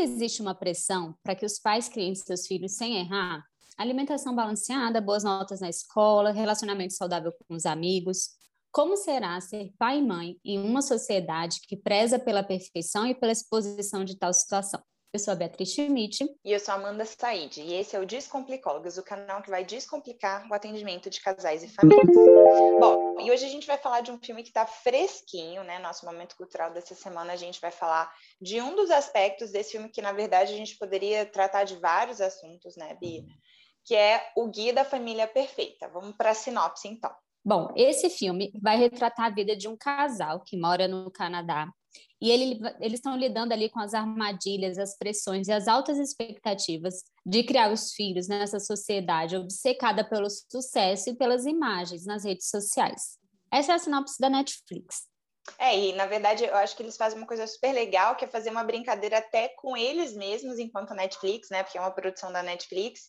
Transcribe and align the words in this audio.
que 0.00 0.04
existe 0.04 0.40
uma 0.40 0.54
pressão 0.54 1.14
para 1.22 1.34
que 1.34 1.44
os 1.44 1.58
pais 1.58 1.86
criem 1.86 2.14
seus 2.14 2.46
filhos 2.46 2.72
sem 2.72 2.96
errar? 2.96 3.44
Alimentação 3.76 4.34
balanceada, 4.34 4.98
boas 4.98 5.24
notas 5.24 5.60
na 5.60 5.68
escola, 5.68 6.32
relacionamento 6.32 6.94
saudável 6.94 7.32
com 7.46 7.54
os 7.54 7.66
amigos. 7.66 8.30
Como 8.72 8.96
será 8.96 9.38
ser 9.42 9.74
pai 9.78 9.98
e 9.98 10.02
mãe 10.02 10.36
em 10.42 10.58
uma 10.58 10.80
sociedade 10.80 11.60
que 11.68 11.76
preza 11.76 12.18
pela 12.18 12.42
perfeição 12.42 13.06
e 13.06 13.14
pela 13.14 13.32
exposição 13.32 14.02
de 14.02 14.16
tal 14.16 14.32
situação? 14.32 14.80
Eu 15.12 15.18
sou 15.18 15.32
a 15.32 15.34
Beatriz 15.34 15.72
Schmidt. 15.72 16.24
E 16.44 16.52
eu 16.52 16.60
sou 16.60 16.72
a 16.72 16.76
Amanda 16.76 17.04
Said. 17.04 17.60
E 17.60 17.74
esse 17.74 17.96
é 17.96 17.98
o 17.98 18.06
Descomplicólogos, 18.06 18.96
o 18.96 19.02
canal 19.02 19.42
que 19.42 19.50
vai 19.50 19.64
descomplicar 19.64 20.46
o 20.48 20.54
atendimento 20.54 21.10
de 21.10 21.20
casais 21.20 21.64
e 21.64 21.68
famílias. 21.68 22.06
Bom, 22.78 23.16
e 23.20 23.28
hoje 23.28 23.44
a 23.44 23.48
gente 23.48 23.66
vai 23.66 23.76
falar 23.76 24.02
de 24.02 24.12
um 24.12 24.20
filme 24.22 24.44
que 24.44 24.50
está 24.50 24.64
fresquinho, 24.66 25.64
né? 25.64 25.80
Nosso 25.80 26.06
momento 26.06 26.36
cultural 26.36 26.72
dessa 26.72 26.94
semana, 26.94 27.32
a 27.32 27.36
gente 27.36 27.60
vai 27.60 27.72
falar 27.72 28.08
de 28.40 28.60
um 28.60 28.76
dos 28.76 28.88
aspectos 28.88 29.50
desse 29.50 29.72
filme 29.72 29.88
que, 29.88 30.00
na 30.00 30.12
verdade, 30.12 30.54
a 30.54 30.56
gente 30.56 30.78
poderia 30.78 31.26
tratar 31.26 31.64
de 31.64 31.74
vários 31.80 32.20
assuntos, 32.20 32.76
né, 32.76 32.96
Bia? 33.00 33.24
Que 33.84 33.96
é 33.96 34.30
o 34.36 34.48
Guia 34.48 34.72
da 34.72 34.84
Família 34.84 35.26
Perfeita. 35.26 35.88
Vamos 35.88 36.14
para 36.16 36.30
a 36.30 36.34
sinopse, 36.34 36.86
então. 36.86 37.12
Bom, 37.44 37.72
esse 37.74 38.08
filme 38.10 38.52
vai 38.62 38.76
retratar 38.76 39.26
a 39.26 39.34
vida 39.34 39.56
de 39.56 39.66
um 39.66 39.76
casal 39.76 40.40
que 40.46 40.56
mora 40.56 40.86
no 40.86 41.10
Canadá 41.10 41.66
e 42.20 42.30
ele, 42.30 42.60
eles 42.80 42.98
estão 42.98 43.16
lidando 43.16 43.52
ali 43.52 43.70
com 43.70 43.80
as 43.80 43.94
armadilhas, 43.94 44.78
as 44.78 44.96
pressões 44.96 45.48
e 45.48 45.52
as 45.52 45.66
altas 45.66 45.98
expectativas 45.98 47.02
de 47.24 47.42
criar 47.42 47.72
os 47.72 47.92
filhos 47.92 48.28
nessa 48.28 48.60
sociedade 48.60 49.36
obcecada 49.36 50.04
pelo 50.04 50.28
sucesso 50.28 51.10
e 51.10 51.16
pelas 51.16 51.46
imagens 51.46 52.04
nas 52.04 52.24
redes 52.24 52.48
sociais. 52.48 53.18
Essa 53.50 53.72
é 53.72 53.74
a 53.74 53.78
sinopse 53.78 54.20
da 54.20 54.28
Netflix. 54.28 55.08
É, 55.58 55.76
e 55.76 55.92
na 55.94 56.06
verdade 56.06 56.44
eu 56.44 56.54
acho 56.56 56.76
que 56.76 56.82
eles 56.82 56.96
fazem 56.96 57.18
uma 57.18 57.26
coisa 57.26 57.46
super 57.46 57.72
legal, 57.72 58.14
que 58.14 58.24
é 58.24 58.28
fazer 58.28 58.50
uma 58.50 58.62
brincadeira 58.62 59.18
até 59.18 59.48
com 59.48 59.76
eles 59.76 60.14
mesmos 60.14 60.58
enquanto 60.58 60.94
Netflix, 60.94 61.48
né? 61.50 61.62
Porque 61.62 61.78
é 61.78 61.80
uma 61.80 61.90
produção 61.90 62.30
da 62.30 62.42
Netflix 62.42 63.08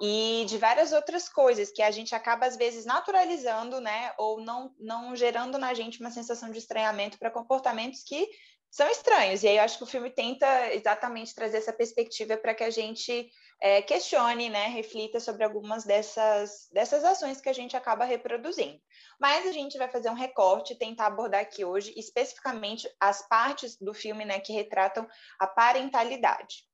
e 0.00 0.44
de 0.48 0.58
várias 0.58 0.92
outras 0.92 1.28
coisas 1.28 1.70
que 1.70 1.82
a 1.82 1.90
gente 1.90 2.14
acaba 2.14 2.46
às 2.46 2.56
vezes 2.56 2.84
naturalizando, 2.84 3.80
né, 3.80 4.12
ou 4.18 4.40
não 4.40 4.74
não 4.78 5.14
gerando 5.14 5.58
na 5.58 5.72
gente 5.72 6.00
uma 6.00 6.10
sensação 6.10 6.50
de 6.50 6.58
estranhamento 6.58 7.18
para 7.18 7.30
comportamentos 7.30 8.02
que 8.02 8.28
são 8.74 8.88
estranhos. 8.90 9.44
E 9.44 9.48
aí 9.48 9.56
eu 9.56 9.62
acho 9.62 9.78
que 9.78 9.84
o 9.84 9.86
filme 9.86 10.10
tenta 10.10 10.74
exatamente 10.74 11.32
trazer 11.32 11.58
essa 11.58 11.72
perspectiva 11.72 12.36
para 12.36 12.52
que 12.52 12.64
a 12.64 12.70
gente 12.70 13.30
é, 13.62 13.80
questione, 13.80 14.48
né, 14.48 14.66
reflita 14.66 15.20
sobre 15.20 15.44
algumas 15.44 15.84
dessas, 15.84 16.68
dessas 16.72 17.04
ações 17.04 17.40
que 17.40 17.48
a 17.48 17.52
gente 17.52 17.76
acaba 17.76 18.04
reproduzindo. 18.04 18.80
Mas 19.20 19.46
a 19.46 19.52
gente 19.52 19.78
vai 19.78 19.88
fazer 19.88 20.10
um 20.10 20.14
recorte, 20.14 20.76
tentar 20.76 21.06
abordar 21.06 21.40
aqui 21.40 21.64
hoje 21.64 21.94
especificamente 21.96 22.88
as 22.98 23.26
partes 23.28 23.78
do 23.78 23.94
filme 23.94 24.24
né, 24.24 24.40
que 24.40 24.52
retratam 24.52 25.06
a 25.38 25.46
parentalidade. 25.46 26.64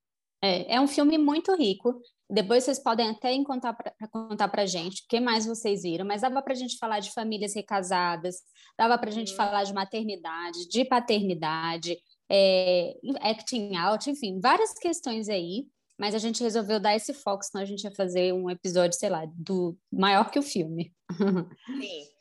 É, 0.42 0.76
é 0.76 0.80
um 0.80 0.88
filme 0.88 1.18
muito 1.18 1.54
rico. 1.54 2.00
Depois 2.30 2.64
vocês 2.64 2.78
podem 2.78 3.10
até 3.10 3.36
contar 3.42 3.72
para 3.72 3.92
contar 4.08 4.48
para 4.48 4.66
gente 4.66 5.02
o 5.02 5.08
que 5.08 5.18
mais 5.18 5.46
vocês 5.46 5.82
viram, 5.82 6.06
mas 6.06 6.22
dava 6.22 6.40
para 6.40 6.52
a 6.52 6.56
gente 6.56 6.78
falar 6.78 7.00
de 7.00 7.12
famílias 7.12 7.54
recasadas, 7.54 8.36
dava 8.78 8.96
para 8.96 9.10
a 9.10 9.12
gente 9.12 9.32
uhum. 9.32 9.36
falar 9.36 9.64
de 9.64 9.74
maternidade, 9.74 10.68
de 10.68 10.84
paternidade, 10.84 11.98
é, 12.30 12.94
acting 13.20 13.76
out, 13.76 14.08
enfim, 14.08 14.38
várias 14.40 14.72
questões 14.74 15.28
aí. 15.28 15.66
Mas 15.98 16.14
a 16.14 16.18
gente 16.18 16.42
resolveu 16.42 16.80
dar 16.80 16.96
esse 16.96 17.12
foco, 17.12 17.44
senão 17.44 17.62
a 17.62 17.66
gente 17.66 17.84
ia 17.84 17.94
fazer 17.94 18.32
um 18.32 18.48
episódio, 18.48 18.98
sei 18.98 19.10
lá, 19.10 19.26
do 19.34 19.76
maior 19.92 20.30
que 20.30 20.38
o 20.38 20.42
filme. 20.42 20.94
Sim. 21.66 22.19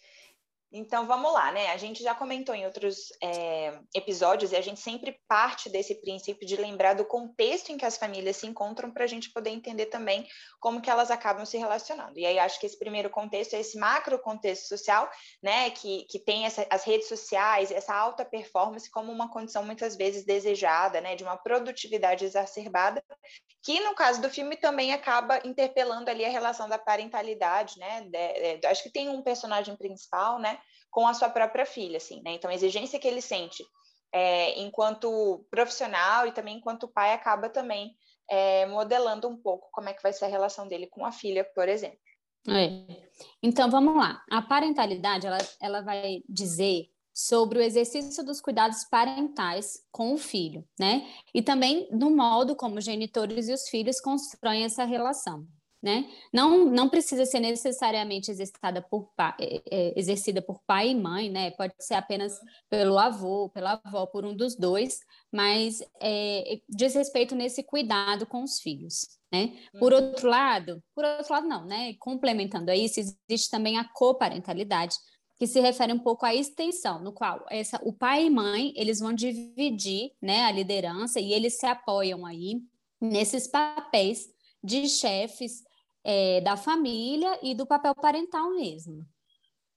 Então 0.71 1.07
vamos 1.07 1.33
lá, 1.33 1.51
né? 1.51 1.71
A 1.71 1.77
gente 1.77 2.03
já 2.03 2.13
comentou 2.13 2.53
em 2.53 2.63
outros 2.63 3.11
é, 3.23 3.79
episódios 3.95 4.51
e 4.51 4.55
a 4.55 4.61
gente 4.61 4.79
sempre 4.79 5.19
parte 5.27 5.67
desse 5.67 5.95
princípio 5.99 6.47
de 6.47 6.55
lembrar 6.57 6.93
do 6.93 7.03
contexto 7.03 7.71
em 7.71 7.77
que 7.77 7.85
as 7.85 7.97
famílias 7.97 8.37
se 8.37 8.45
encontram 8.45 8.91
para 8.91 9.03
a 9.03 9.07
gente 9.07 9.31
poder 9.31 9.49
entender 9.49 9.87
também 9.87 10.27
como 10.59 10.79
que 10.79 10.89
elas 10.89 11.09
acabam 11.09 11.43
se 11.43 11.57
relacionando. 11.57 12.19
E 12.19 12.25
aí 12.25 12.37
acho 12.37 12.59
que 12.59 12.67
esse 12.67 12.77
primeiro 12.77 13.09
contexto 13.09 13.55
é 13.55 13.59
esse 13.59 13.79
macro 13.79 14.19
contexto 14.19 14.67
social, 14.67 15.09
né? 15.41 15.71
Que, 15.71 16.05
que 16.07 16.19
tem 16.19 16.45
essa, 16.45 16.67
as 16.69 16.83
redes 16.83 17.07
sociais, 17.07 17.71
essa 17.71 17.95
alta 17.95 18.23
performance 18.23 18.91
como 18.91 19.11
uma 19.11 19.31
condição 19.31 19.63
muitas 19.63 19.95
vezes 19.95 20.23
desejada, 20.23 21.01
né? 21.01 21.15
De 21.15 21.23
uma 21.23 21.35
produtividade 21.35 22.25
exacerbada, 22.25 23.03
que 23.63 23.79
no 23.81 23.95
caso 23.95 24.21
do 24.21 24.29
filme 24.29 24.55
também 24.55 24.93
acaba 24.93 25.41
interpelando 25.43 26.09
ali 26.09 26.23
a 26.23 26.29
relação 26.29 26.69
da 26.69 26.77
parentalidade, 26.77 27.79
né? 27.79 28.01
De, 28.01 28.57
de, 28.57 28.67
acho 28.67 28.83
que 28.83 28.91
tem 28.91 29.09
um 29.09 29.23
personagem 29.23 29.75
principal, 29.75 30.37
né? 30.37 30.58
Com 30.89 31.07
a 31.07 31.13
sua 31.13 31.29
própria 31.29 31.65
filha, 31.65 31.97
assim, 31.97 32.21
né? 32.23 32.33
Então, 32.33 32.49
a 32.49 32.53
exigência 32.53 32.99
que 32.99 33.07
ele 33.07 33.21
sente 33.21 33.63
é, 34.13 34.59
enquanto 34.59 35.45
profissional 35.51 36.25
e 36.27 36.31
também 36.31 36.57
enquanto 36.57 36.87
pai 36.87 37.13
acaba 37.13 37.49
também 37.49 37.95
é, 38.29 38.65
modelando 38.65 39.27
um 39.27 39.37
pouco 39.37 39.69
como 39.71 39.89
é 39.89 39.93
que 39.93 40.03
vai 40.03 40.13
ser 40.13 40.25
a 40.25 40.29
relação 40.29 40.67
dele 40.67 40.87
com 40.87 41.05
a 41.05 41.11
filha, 41.11 41.43
por 41.55 41.67
exemplo. 41.67 41.99
É. 42.47 42.69
Então, 43.43 43.69
vamos 43.69 43.95
lá. 43.95 44.23
A 44.31 44.41
parentalidade, 44.41 45.27
ela, 45.27 45.37
ela 45.61 45.81
vai 45.81 46.23
dizer 46.27 46.89
sobre 47.13 47.59
o 47.59 47.61
exercício 47.61 48.23
dos 48.23 48.39
cuidados 48.39 48.85
parentais 48.85 49.79
com 49.91 50.13
o 50.13 50.17
filho, 50.17 50.65
né? 50.79 51.05
E 51.33 51.41
também 51.41 51.89
do 51.91 52.09
modo 52.09 52.55
como 52.55 52.77
os 52.77 52.85
genitores 52.85 53.49
e 53.49 53.53
os 53.53 53.67
filhos 53.67 53.99
constroem 53.99 54.63
essa 54.63 54.85
relação 54.85 55.45
né? 55.81 56.09
Não, 56.33 56.65
não 56.65 56.89
precisa 56.89 57.25
ser 57.25 57.39
necessariamente 57.39 58.29
exercitada 58.29 58.81
por 58.81 59.09
pai, 59.15 59.33
é, 59.39 59.61
é, 59.71 59.99
exercida 59.99 60.41
por 60.41 60.61
pai 60.65 60.89
e 60.89 60.95
mãe, 60.95 61.29
né? 61.29 61.51
Pode 61.51 61.73
ser 61.79 61.93
apenas 61.93 62.37
pelo 62.69 62.97
avô, 62.97 63.49
pela 63.49 63.81
avó, 63.83 64.05
por 64.05 64.25
um 64.25 64.35
dos 64.35 64.55
dois, 64.55 64.99
mas 65.31 65.81
é, 66.01 66.59
diz 66.67 66.93
respeito 66.93 67.33
nesse 67.33 67.63
cuidado 67.63 68.25
com 68.25 68.43
os 68.43 68.59
filhos, 68.59 69.07
né? 69.31 69.57
Por 69.79 69.93
uhum. 69.93 69.99
outro 69.99 70.27
lado, 70.27 70.83
por 70.93 71.05
outro 71.05 71.33
lado 71.33 71.47
não, 71.47 71.65
né? 71.65 71.93
Complementando 71.99 72.71
a 72.71 72.75
isso, 72.75 72.99
existe 72.99 73.49
também 73.49 73.77
a 73.77 73.85
coparentalidade, 73.85 74.95
que 75.37 75.47
se 75.47 75.61
refere 75.61 75.93
um 75.93 75.99
pouco 75.99 76.25
à 76.25 76.35
extensão, 76.35 77.01
no 77.01 77.13
qual 77.13 77.45
essa, 77.49 77.79
o 77.85 77.93
pai 77.93 78.25
e 78.25 78.29
mãe 78.29 78.73
eles 78.75 78.99
vão 78.99 79.13
dividir, 79.13 80.11
né, 80.21 80.43
a 80.43 80.51
liderança 80.51 81.21
e 81.21 81.31
eles 81.31 81.57
se 81.57 81.65
apoiam 81.65 82.25
aí 82.25 82.61
nesses 82.99 83.47
papéis 83.47 84.27
de 84.61 84.89
chefes 84.89 85.63
é, 86.03 86.41
da 86.41 86.57
família 86.57 87.39
e 87.43 87.53
do 87.55 87.65
papel 87.65 87.95
parental 87.95 88.51
mesmo. 88.51 89.05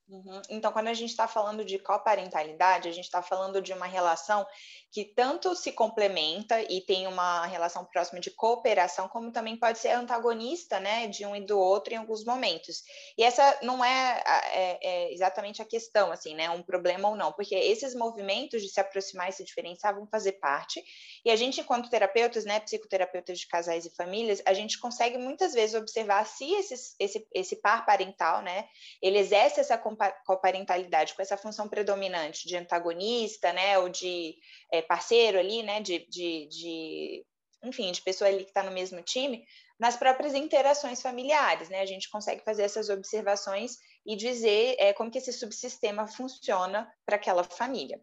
Uhum. 0.09 0.43
Então, 0.51 0.73
quando 0.73 0.89
a 0.89 0.95
gente 0.95 1.11
está 1.11 1.27
falando 1.27 1.65
de 1.65 1.79
coparentalidade, 1.79 2.89
a 2.89 2.93
gente 2.93 3.05
está 3.05 3.23
falando 3.23 3.63
de 3.63 3.73
uma 3.73 3.87
relação 3.87 4.47
que 4.91 5.07
tanto 5.07 5.55
se 5.55 5.73
complementa 5.73 6.61
e 6.61 6.83
tem 6.83 7.07
uma 7.07 7.47
relação 7.47 7.83
próxima 7.87 8.21
de 8.21 8.31
cooperação, 8.31 9.09
como 9.09 9.33
também 9.33 9.57
pode 9.57 9.79
ser 9.79 9.93
antagonista, 9.93 10.79
né, 10.79 11.07
de 11.07 11.25
um 11.25 11.35
e 11.35 11.41
do 11.41 11.59
outro 11.59 11.95
em 11.95 11.97
alguns 11.97 12.25
momentos. 12.27 12.83
E 13.17 13.25
essa 13.25 13.59
não 13.63 13.83
é, 13.83 14.23
é, 14.53 14.79
é 14.83 15.13
exatamente 15.15 15.63
a 15.63 15.65
questão, 15.65 16.13
assim, 16.13 16.35
né, 16.35 16.51
um 16.51 16.63
problema 16.63 17.09
ou 17.09 17.17
não, 17.17 17.33
porque 17.33 17.55
esses 17.55 17.95
movimentos 17.95 18.61
de 18.61 18.69
se 18.69 18.81
aproximar 18.81 19.31
e 19.31 19.33
se 19.33 19.45
diferenciar 19.45 19.95
vão 19.95 20.07
fazer 20.07 20.33
parte. 20.33 20.83
E 21.25 21.31
a 21.31 21.37
gente, 21.37 21.63
enquanto 21.63 21.89
terapeutas, 21.89 22.45
né, 22.45 22.61
psicoterapeutas 22.61 23.39
de 23.39 23.49
casais 23.49 23.87
e 23.87 23.95
famílias, 23.95 24.43
a 24.45 24.53
gente 24.53 24.79
consegue 24.79 25.17
muitas 25.17 25.55
vezes 25.55 25.75
observar 25.75 26.27
se 26.27 26.53
esse, 26.53 26.75
esse, 26.99 27.27
esse 27.33 27.57
par 27.57 27.87
parental, 27.87 28.43
né, 28.43 28.67
ele 29.01 29.17
exerce 29.17 29.59
essa 29.59 29.79
coparentalidade 30.27 31.15
com 31.15 31.23
essa 31.23 31.37
função 31.37 31.69
predominante 31.69 32.47
de 32.47 32.57
antagonista, 32.57 33.53
né, 33.53 33.79
ou 33.79 33.89
de 33.89 34.35
é, 34.73 34.83
parceiro 34.83 35.39
ali, 35.39 35.63
né, 35.63 35.81
de, 35.81 36.07
de, 36.09 36.47
de, 36.49 37.27
enfim, 37.65 37.93
de 37.93 38.03
pessoa 38.03 38.29
ali 38.29 38.45
que 38.45 38.51
está 38.51 38.63
no 38.63 38.73
mesmo 38.73 39.03
time, 39.03 39.45
nas 39.79 39.97
próprias 39.97 40.35
interações 40.35 41.03
familiares, 41.03 41.69
né, 41.69 41.81
a 41.81 41.87
gente 41.87 42.11
consegue 42.11 42.45
fazer 42.45 42.63
essas 42.63 42.89
observações 42.89 43.77
e 44.07 44.17
dizer 44.17 44.77
é, 44.79 44.93
como 44.93 45.11
que 45.11 45.19
esse 45.19 45.33
subsistema 45.33 46.07
funciona 46.07 46.91
para 47.05 47.17
aquela 47.17 47.45
família. 47.45 48.01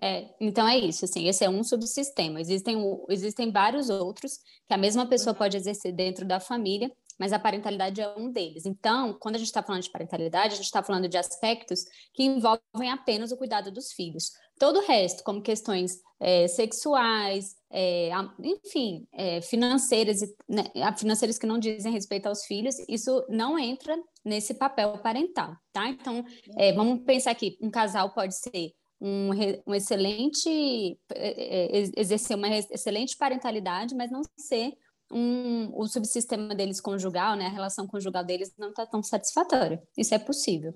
É, 0.00 0.28
então 0.38 0.68
é 0.68 0.76
isso, 0.76 1.04
assim, 1.04 1.26
esse 1.26 1.44
é 1.44 1.48
um 1.48 1.64
subsistema. 1.64 2.40
Existem, 2.40 2.76
existem 3.08 3.50
vários 3.50 3.88
outros 3.88 4.38
que 4.66 4.74
a 4.74 4.76
mesma 4.76 5.08
pessoa 5.08 5.32
uhum. 5.32 5.38
pode 5.38 5.56
exercer 5.56 5.92
dentro 5.92 6.26
da 6.26 6.38
família, 6.38 6.92
mas 7.18 7.32
a 7.32 7.38
parentalidade 7.38 8.00
é 8.00 8.08
um 8.16 8.30
deles. 8.30 8.66
Então, 8.66 9.16
quando 9.20 9.36
a 9.36 9.38
gente 9.38 9.48
está 9.48 9.62
falando 9.62 9.82
de 9.82 9.90
parentalidade, 9.90 10.54
a 10.54 10.56
gente 10.56 10.66
está 10.66 10.82
falando 10.82 11.08
de 11.08 11.16
aspectos 11.16 11.84
que 12.12 12.22
envolvem 12.22 12.90
apenas 12.90 13.32
o 13.32 13.36
cuidado 13.36 13.70
dos 13.70 13.92
filhos. 13.92 14.30
Todo 14.58 14.78
o 14.80 14.86
resto, 14.86 15.22
como 15.22 15.42
questões 15.42 16.00
é, 16.18 16.48
sexuais, 16.48 17.54
é, 17.70 18.10
enfim, 18.40 19.06
é, 19.12 19.40
financeiras, 19.42 20.20
né, 20.48 20.64
financeiras 20.96 21.38
que 21.38 21.46
não 21.46 21.58
dizem 21.58 21.92
respeito 21.92 22.26
aos 22.26 22.44
filhos, 22.44 22.76
isso 22.88 23.24
não 23.28 23.58
entra 23.58 23.96
nesse 24.24 24.54
papel 24.54 24.96
parental, 24.98 25.54
tá? 25.72 25.88
Então, 25.88 26.24
é, 26.56 26.72
vamos 26.72 27.04
pensar 27.04 27.32
aqui, 27.32 27.58
um 27.60 27.70
casal 27.70 28.14
pode 28.14 28.34
ser 28.34 28.72
um, 29.00 29.30
um 29.66 29.74
excelente, 29.74 30.98
é, 31.14 31.78
é, 31.78 31.90
exercer 31.96 32.36
uma 32.36 32.48
excelente 32.48 33.16
parentalidade, 33.16 33.94
mas 33.94 34.10
não 34.10 34.22
ser 34.38 34.72
um, 35.10 35.70
o 35.74 35.86
subsistema 35.86 36.54
deles 36.54 36.80
conjugal, 36.80 37.36
né, 37.36 37.46
a 37.46 37.50
relação 37.50 37.86
conjugal 37.86 38.24
deles 38.24 38.52
não 38.58 38.70
está 38.70 38.86
tão 38.86 39.02
satisfatória. 39.02 39.82
Isso 39.96 40.14
é 40.14 40.18
possível. 40.18 40.74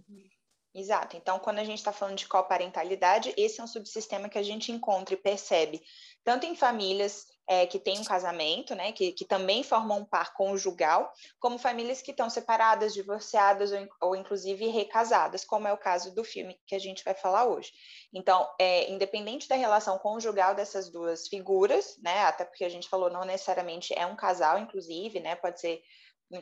Exato. 0.72 1.16
Então, 1.16 1.38
quando 1.40 1.58
a 1.58 1.64
gente 1.64 1.78
está 1.78 1.92
falando 1.92 2.16
de 2.16 2.28
coparentalidade, 2.28 3.34
esse 3.36 3.60
é 3.60 3.64
um 3.64 3.66
subsistema 3.66 4.28
que 4.28 4.38
a 4.38 4.42
gente 4.42 4.70
encontra 4.70 5.14
e 5.14 5.18
percebe 5.18 5.82
tanto 6.22 6.46
em 6.46 6.54
famílias 6.54 7.26
é, 7.50 7.66
que 7.66 7.80
têm 7.80 7.98
um 7.98 8.04
casamento, 8.04 8.76
né, 8.76 8.92
que, 8.92 9.10
que 9.10 9.24
também 9.24 9.64
formam 9.64 9.98
um 9.98 10.04
par 10.04 10.32
conjugal, 10.34 11.12
como 11.40 11.58
famílias 11.58 12.00
que 12.00 12.12
estão 12.12 12.30
separadas, 12.30 12.94
divorciadas 12.94 13.72
ou, 13.72 13.88
ou 14.00 14.16
inclusive 14.16 14.68
recasadas, 14.68 15.44
como 15.44 15.66
é 15.66 15.72
o 15.72 15.76
caso 15.76 16.14
do 16.14 16.22
filme 16.22 16.56
que 16.64 16.76
a 16.76 16.78
gente 16.78 17.02
vai 17.02 17.12
falar 17.12 17.46
hoje. 17.46 17.72
Então, 18.14 18.48
é, 18.56 18.88
independente 18.88 19.48
da 19.48 19.56
relação 19.56 19.98
conjugal 19.98 20.54
dessas 20.54 20.88
duas 20.92 21.26
figuras, 21.26 21.98
né, 22.00 22.20
até 22.20 22.44
porque 22.44 22.64
a 22.64 22.68
gente 22.68 22.88
falou 22.88 23.10
não 23.10 23.24
necessariamente 23.24 23.92
é 23.98 24.06
um 24.06 24.14
casal, 24.14 24.56
inclusive, 24.56 25.18
né, 25.18 25.34
pode 25.34 25.58
ser 25.58 25.82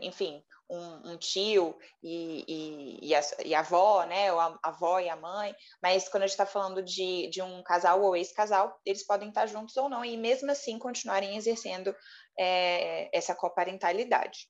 enfim, 0.02 0.42
um, 0.70 1.12
um 1.12 1.16
tio 1.16 1.76
e, 2.02 2.44
e, 2.46 3.08
e, 3.08 3.14
a, 3.14 3.20
e, 3.44 3.54
a, 3.54 3.60
avó, 3.60 4.04
né, 4.04 4.32
ou 4.32 4.38
a, 4.38 4.58
a, 4.62 4.68
avó 4.68 5.00
e 5.00 5.08
a 5.08 5.16
mãe, 5.16 5.54
mas 5.82 6.08
quando 6.08 6.24
a 6.24 6.26
gente 6.26 6.34
está 6.34 6.46
falando 6.46 6.82
de, 6.82 7.28
de 7.30 7.40
um 7.40 7.62
casal 7.62 8.02
ou 8.02 8.14
ex-casal, 8.14 8.78
eles 8.84 9.06
podem 9.06 9.28
estar 9.28 9.46
juntos 9.46 9.76
ou 9.76 9.88
não, 9.88 10.04
e 10.04 10.16
mesmo 10.16 10.50
assim 10.50 10.78
continuarem 10.78 11.36
exercendo 11.36 11.94
é, 12.38 13.16
essa 13.16 13.34
coparentalidade. 13.34 14.48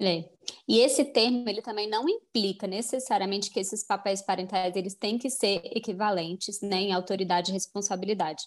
É. 0.00 0.28
E 0.68 0.80
esse 0.80 1.06
termo 1.06 1.48
ele 1.48 1.62
também 1.62 1.88
não 1.88 2.06
implica 2.06 2.66
necessariamente 2.66 3.50
que 3.50 3.58
esses 3.58 3.84
papéis 3.84 4.20
parentais 4.20 4.76
eles 4.76 4.94
têm 4.94 5.16
que 5.16 5.30
ser 5.30 5.62
equivalentes 5.64 6.60
né, 6.60 6.76
em 6.76 6.92
autoridade 6.92 7.50
e 7.50 7.54
responsabilidade. 7.54 8.42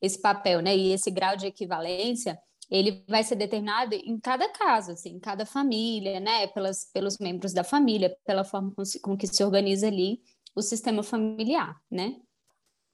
Esse 0.00 0.20
papel 0.20 0.60
né, 0.60 0.76
e 0.76 0.92
esse 0.92 1.10
grau 1.10 1.36
de 1.36 1.46
equivalência 1.46 2.38
ele 2.72 3.04
vai 3.06 3.22
ser 3.22 3.36
determinado 3.36 3.94
em 3.94 4.18
cada 4.18 4.48
caso, 4.48 4.92
assim, 4.92 5.10
em 5.10 5.20
cada 5.20 5.44
família, 5.44 6.18
né, 6.18 6.46
pelas, 6.48 6.90
pelos 6.90 7.18
membros 7.18 7.52
da 7.52 7.62
família, 7.62 8.16
pela 8.24 8.44
forma 8.44 8.72
com, 8.74 8.82
com 9.02 9.16
que 9.16 9.26
se 9.26 9.44
organiza 9.44 9.86
ali 9.88 10.22
o 10.56 10.62
sistema 10.62 11.02
familiar, 11.02 11.76
né? 11.90 12.16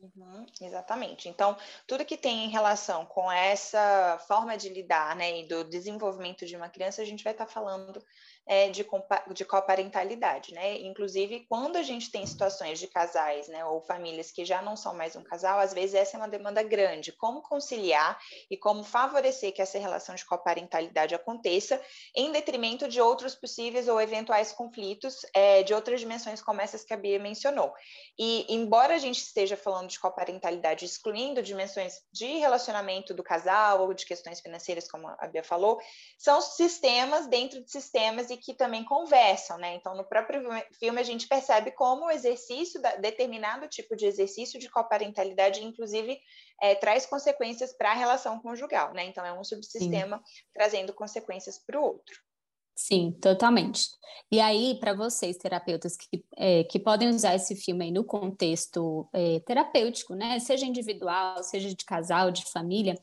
Uhum, 0.01 0.47
exatamente. 0.63 1.29
Então, 1.29 1.57
tudo 1.85 2.05
que 2.05 2.17
tem 2.17 2.45
em 2.45 2.49
relação 2.51 3.05
com 3.05 3.31
essa 3.33 4.17
forma 4.29 4.57
de 4.57 4.69
lidar, 4.69 5.17
né, 5.17 5.41
e 5.41 5.49
do 5.49 5.65
desenvolvimento 5.65 6.47
de 6.47 6.55
uma 6.55 6.69
criança, 6.69 7.03
a 7.03 7.05
gente 7.05 7.25
vai 7.25 7.33
estar 7.33 7.49
falando 7.49 8.01
é, 8.47 8.71
de, 8.71 8.87
de 9.35 9.45
coparentalidade, 9.45 10.55
né? 10.55 10.79
Inclusive, 10.79 11.45
quando 11.49 11.77
a 11.77 11.83
gente 11.83 12.13
tem 12.13 12.25
situações 12.25 12.79
de 12.79 12.87
casais, 12.87 13.49
né, 13.49 13.65
ou 13.65 13.83
famílias 13.83 14.31
que 14.31 14.45
já 14.45 14.63
não 14.63 14.77
são 14.77 14.95
mais 14.95 15.17
um 15.17 15.23
casal, 15.25 15.59
às 15.59 15.75
vezes 15.75 15.95
essa 15.97 16.17
é 16.17 16.21
uma 16.21 16.29
demanda 16.29 16.63
grande. 16.63 17.11
Como 17.13 17.43
conciliar 17.43 18.17
e 18.49 18.57
como 18.57 18.85
favorecer 18.85 19.53
que 19.53 19.61
essa 19.61 19.79
relação 19.81 20.15
de 20.15 20.25
coparentalidade 20.25 21.15
aconteça 21.15 21.83
em 22.15 22.31
detrimento 22.31 22.87
de 22.89 23.01
outros 23.01 23.35
possíveis 23.35 23.89
ou 23.89 24.01
eventuais 24.01 24.53
conflitos 24.53 25.27
é, 25.35 25.63
de 25.65 25.75
outras 25.75 25.99
dimensões 26.01 26.41
como 26.41 26.61
essas 26.61 26.85
que 26.85 26.95
a 26.95 26.97
Bia 26.97 27.19
mencionou. 27.19 27.75
E, 28.19 28.47
embora 28.49 28.95
a 28.95 28.99
gente 28.99 29.19
esteja 29.21 29.57
falando 29.57 29.88
de 29.89 29.99
coparentalidade 29.99 30.85
excluindo 30.85 31.43
dimensões 31.43 31.95
de 32.13 32.39
relacionamento 32.39 33.13
do 33.13 33.23
casal 33.23 33.83
ou 33.83 33.93
de 33.93 34.07
questões 34.07 34.41
financeiras, 34.41 34.89
como 34.91 35.09
a 35.09 35.27
Bia 35.27 35.43
falou, 35.43 35.81
são 36.17 36.41
sistemas 36.41 37.27
dentro 37.27 37.63
de 37.63 37.71
sistemas 37.71 38.31
e 38.31 38.37
que 38.37 38.55
também 38.55 38.85
conversam, 38.85 39.59
né? 39.59 39.75
Então, 39.75 39.97
no 39.97 40.05
próprio 40.05 40.43
filme, 40.79 41.01
a 41.01 41.05
gente 41.05 41.27
percebe 41.27 41.73
como 41.73 42.07
o 42.07 42.11
exercício, 42.11 42.81
da, 42.81 42.97
determinado 42.97 43.69
tipo 43.69 43.97
de 43.97 44.07
exercício 44.07 44.61
de 44.61 44.71
coparentalidade, 44.71 45.65
inclusive, 45.65 46.21
é, 46.63 46.75
traz 46.75 47.07
consequências 47.07 47.73
para 47.73 47.91
a 47.91 47.95
relação 47.95 48.39
conjugal, 48.41 48.93
né? 48.93 49.05
Então, 49.05 49.25
é 49.25 49.33
um 49.33 49.43
subsistema 49.43 50.19
Sim. 50.19 50.43
trazendo 50.55 50.93
consequências 50.93 51.59
para 51.59 51.81
o 51.81 51.83
outro. 51.83 52.29
Sim, 52.79 53.11
totalmente. 53.21 53.89
E 54.31 54.39
aí, 54.39 54.79
para 54.79 54.95
vocês, 54.95 55.37
terapeutas, 55.37 55.97
que, 55.97 56.25
é, 56.37 56.63
que 56.63 56.79
podem 56.79 57.09
usar 57.09 57.35
esse 57.35 57.57
filme 57.57 57.87
aí 57.87 57.91
no 57.91 58.05
contexto 58.05 59.09
é, 59.13 59.41
terapêutico, 59.41 60.15
né? 60.15 60.39
Seja 60.39 60.65
individual, 60.65 61.43
seja 61.43 61.75
de 61.75 61.85
casal, 61.85 62.31
de 62.31 62.45
família, 62.45 62.95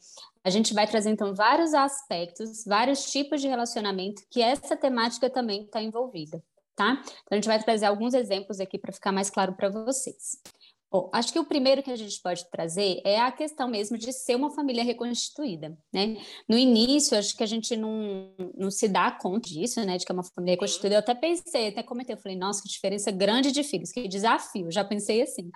a 0.45 0.49
gente 0.49 0.73
vai 0.73 0.87
trazer, 0.87 1.09
então, 1.09 1.35
vários 1.35 1.73
aspectos, 1.73 2.63
vários 2.63 3.11
tipos 3.11 3.41
de 3.41 3.49
relacionamento 3.49 4.23
que 4.31 4.41
essa 4.41 4.77
temática 4.77 5.29
também 5.29 5.63
está 5.63 5.81
envolvida, 5.81 6.41
tá? 6.73 6.93
Então, 7.01 7.31
a 7.31 7.35
gente 7.35 7.47
vai 7.47 7.61
trazer 7.61 7.85
alguns 7.85 8.13
exemplos 8.13 8.61
aqui 8.61 8.79
para 8.79 8.93
ficar 8.93 9.11
mais 9.11 9.29
claro 9.29 9.55
para 9.55 9.67
vocês. 9.67 10.41
Bom, 10.95 11.09
acho 11.11 11.33
que 11.33 11.39
o 11.39 11.43
primeiro 11.43 11.83
que 11.83 11.91
a 11.91 11.95
gente 11.97 12.21
pode 12.21 12.49
trazer 12.49 13.01
é 13.03 13.19
a 13.19 13.29
questão 13.29 13.67
mesmo 13.67 13.97
de 13.97 14.13
ser 14.13 14.33
uma 14.33 14.49
família 14.51 14.81
reconstituída, 14.81 15.77
né? 15.93 16.15
No 16.47 16.57
início, 16.57 17.17
acho 17.17 17.35
que 17.35 17.43
a 17.43 17.45
gente 17.45 17.75
não, 17.75 18.33
não 18.55 18.71
se 18.71 18.87
dá 18.87 19.11
conta 19.11 19.49
disso, 19.49 19.83
né? 19.85 19.97
De 19.97 20.05
que 20.05 20.11
é 20.13 20.15
uma 20.15 20.23
família 20.23 20.53
reconstituída. 20.53 20.95
Eu 20.95 20.99
até 20.99 21.13
pensei, 21.13 21.67
até 21.67 21.83
comentei, 21.83 22.15
eu 22.15 22.19
falei, 22.19 22.37
nossa, 22.37 22.63
que 22.63 22.69
diferença 22.69 23.11
grande 23.11 23.51
de 23.51 23.61
filhos, 23.61 23.91
que 23.91 24.07
desafio. 24.07 24.71
Já 24.71 24.85
pensei 24.85 25.21
assim. 25.21 25.49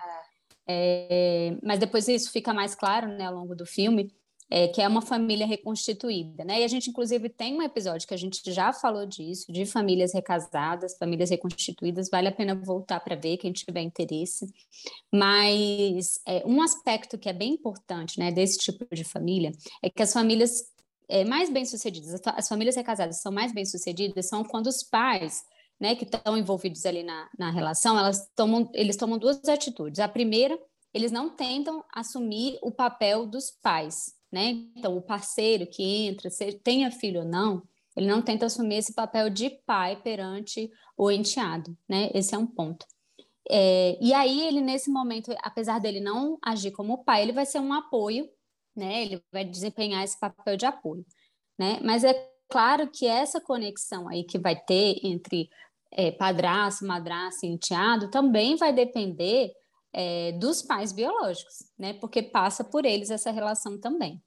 É, 0.68 1.56
mas 1.62 1.78
depois 1.78 2.06
isso 2.06 2.30
fica 2.30 2.52
mais 2.52 2.74
claro, 2.74 3.08
né, 3.08 3.24
ao 3.24 3.34
longo 3.34 3.56
do 3.56 3.64
filme 3.64 4.12
é, 4.50 4.66
que 4.66 4.82
é 4.82 4.88
uma 4.88 5.00
família 5.00 5.46
reconstituída, 5.46 6.44
né? 6.44 6.60
E 6.60 6.64
a 6.64 6.68
gente, 6.68 6.90
inclusive, 6.90 7.28
tem 7.28 7.54
um 7.54 7.62
episódio 7.62 8.06
que 8.08 8.14
a 8.14 8.16
gente 8.16 8.40
já 8.52 8.72
falou 8.72 9.06
disso, 9.06 9.52
de 9.52 9.64
famílias 9.64 10.12
recasadas, 10.12 10.98
famílias 10.98 11.30
reconstituídas, 11.30 12.10
vale 12.10 12.26
a 12.26 12.32
pena 12.32 12.54
voltar 12.54 12.98
para 12.98 13.14
ver, 13.14 13.36
quem 13.36 13.52
tiver 13.52 13.82
interesse. 13.82 14.52
Mas 15.12 16.20
é, 16.26 16.42
um 16.44 16.60
aspecto 16.60 17.16
que 17.16 17.28
é 17.28 17.32
bem 17.32 17.52
importante, 17.52 18.18
né, 18.18 18.32
desse 18.32 18.58
tipo 18.58 18.84
de 18.92 19.04
família, 19.04 19.52
é 19.80 19.88
que 19.88 20.02
as 20.02 20.12
famílias 20.12 20.64
é, 21.08 21.24
mais 21.24 21.48
bem-sucedidas, 21.48 22.20
as 22.24 22.48
famílias 22.48 22.74
recasadas 22.74 23.20
são 23.20 23.30
mais 23.30 23.52
bem-sucedidas, 23.52 24.28
são 24.28 24.42
quando 24.42 24.66
os 24.66 24.82
pais 24.82 25.44
né, 25.78 25.94
que 25.94 26.04
estão 26.04 26.36
envolvidos 26.36 26.84
ali 26.84 27.02
na, 27.04 27.28
na 27.38 27.50
relação, 27.50 27.98
elas 27.98 28.28
tomam, 28.34 28.68
eles 28.74 28.96
tomam 28.96 29.16
duas 29.16 29.42
atitudes. 29.48 30.00
A 30.00 30.08
primeira, 30.08 30.58
eles 30.92 31.12
não 31.12 31.30
tentam 31.30 31.84
assumir 31.92 32.58
o 32.62 32.70
papel 32.70 33.26
dos 33.26 33.50
pais, 33.50 34.19
né? 34.30 34.50
Então, 34.76 34.96
o 34.96 35.02
parceiro 35.02 35.66
que 35.66 35.82
entra, 35.82 36.30
se 36.30 36.52
tenha 36.52 36.90
filho 36.90 37.20
ou 37.20 37.26
não, 37.26 37.62
ele 37.96 38.06
não 38.06 38.22
tenta 38.22 38.46
assumir 38.46 38.76
esse 38.76 38.94
papel 38.94 39.28
de 39.28 39.50
pai 39.66 40.00
perante 40.00 40.70
o 40.96 41.10
enteado, 41.10 41.76
né? 41.88 42.10
Esse 42.14 42.34
é 42.34 42.38
um 42.38 42.46
ponto. 42.46 42.86
É, 43.48 43.98
e 44.00 44.14
aí, 44.14 44.46
ele, 44.46 44.60
nesse 44.60 44.90
momento, 44.90 45.34
apesar 45.42 45.80
dele 45.80 46.00
não 46.00 46.38
agir 46.42 46.70
como 46.70 47.04
pai, 47.04 47.22
ele 47.22 47.32
vai 47.32 47.44
ser 47.44 47.58
um 47.58 47.72
apoio, 47.72 48.28
né? 48.76 49.02
Ele 49.02 49.22
vai 49.32 49.44
desempenhar 49.44 50.04
esse 50.04 50.18
papel 50.18 50.56
de 50.56 50.66
apoio, 50.66 51.04
né? 51.58 51.80
Mas 51.82 52.04
é 52.04 52.30
claro 52.48 52.88
que 52.88 53.06
essa 53.06 53.40
conexão 53.40 54.08
aí 54.08 54.24
que 54.24 54.38
vai 54.38 54.54
ter 54.56 55.00
entre 55.04 55.50
é, 55.90 56.12
padrasto, 56.12 56.86
madrasto 56.86 57.44
e 57.44 57.48
enteado 57.48 58.10
também 58.10 58.56
vai 58.56 58.72
depender 58.72 59.52
é, 59.92 60.32
dos 60.32 60.62
pais 60.62 60.92
biológicos, 60.92 61.70
né? 61.78 61.94
Porque 61.94 62.22
passa 62.22 62.64
por 62.64 62.84
eles 62.84 63.10
essa 63.10 63.30
relação 63.30 63.78
também. 63.80 64.22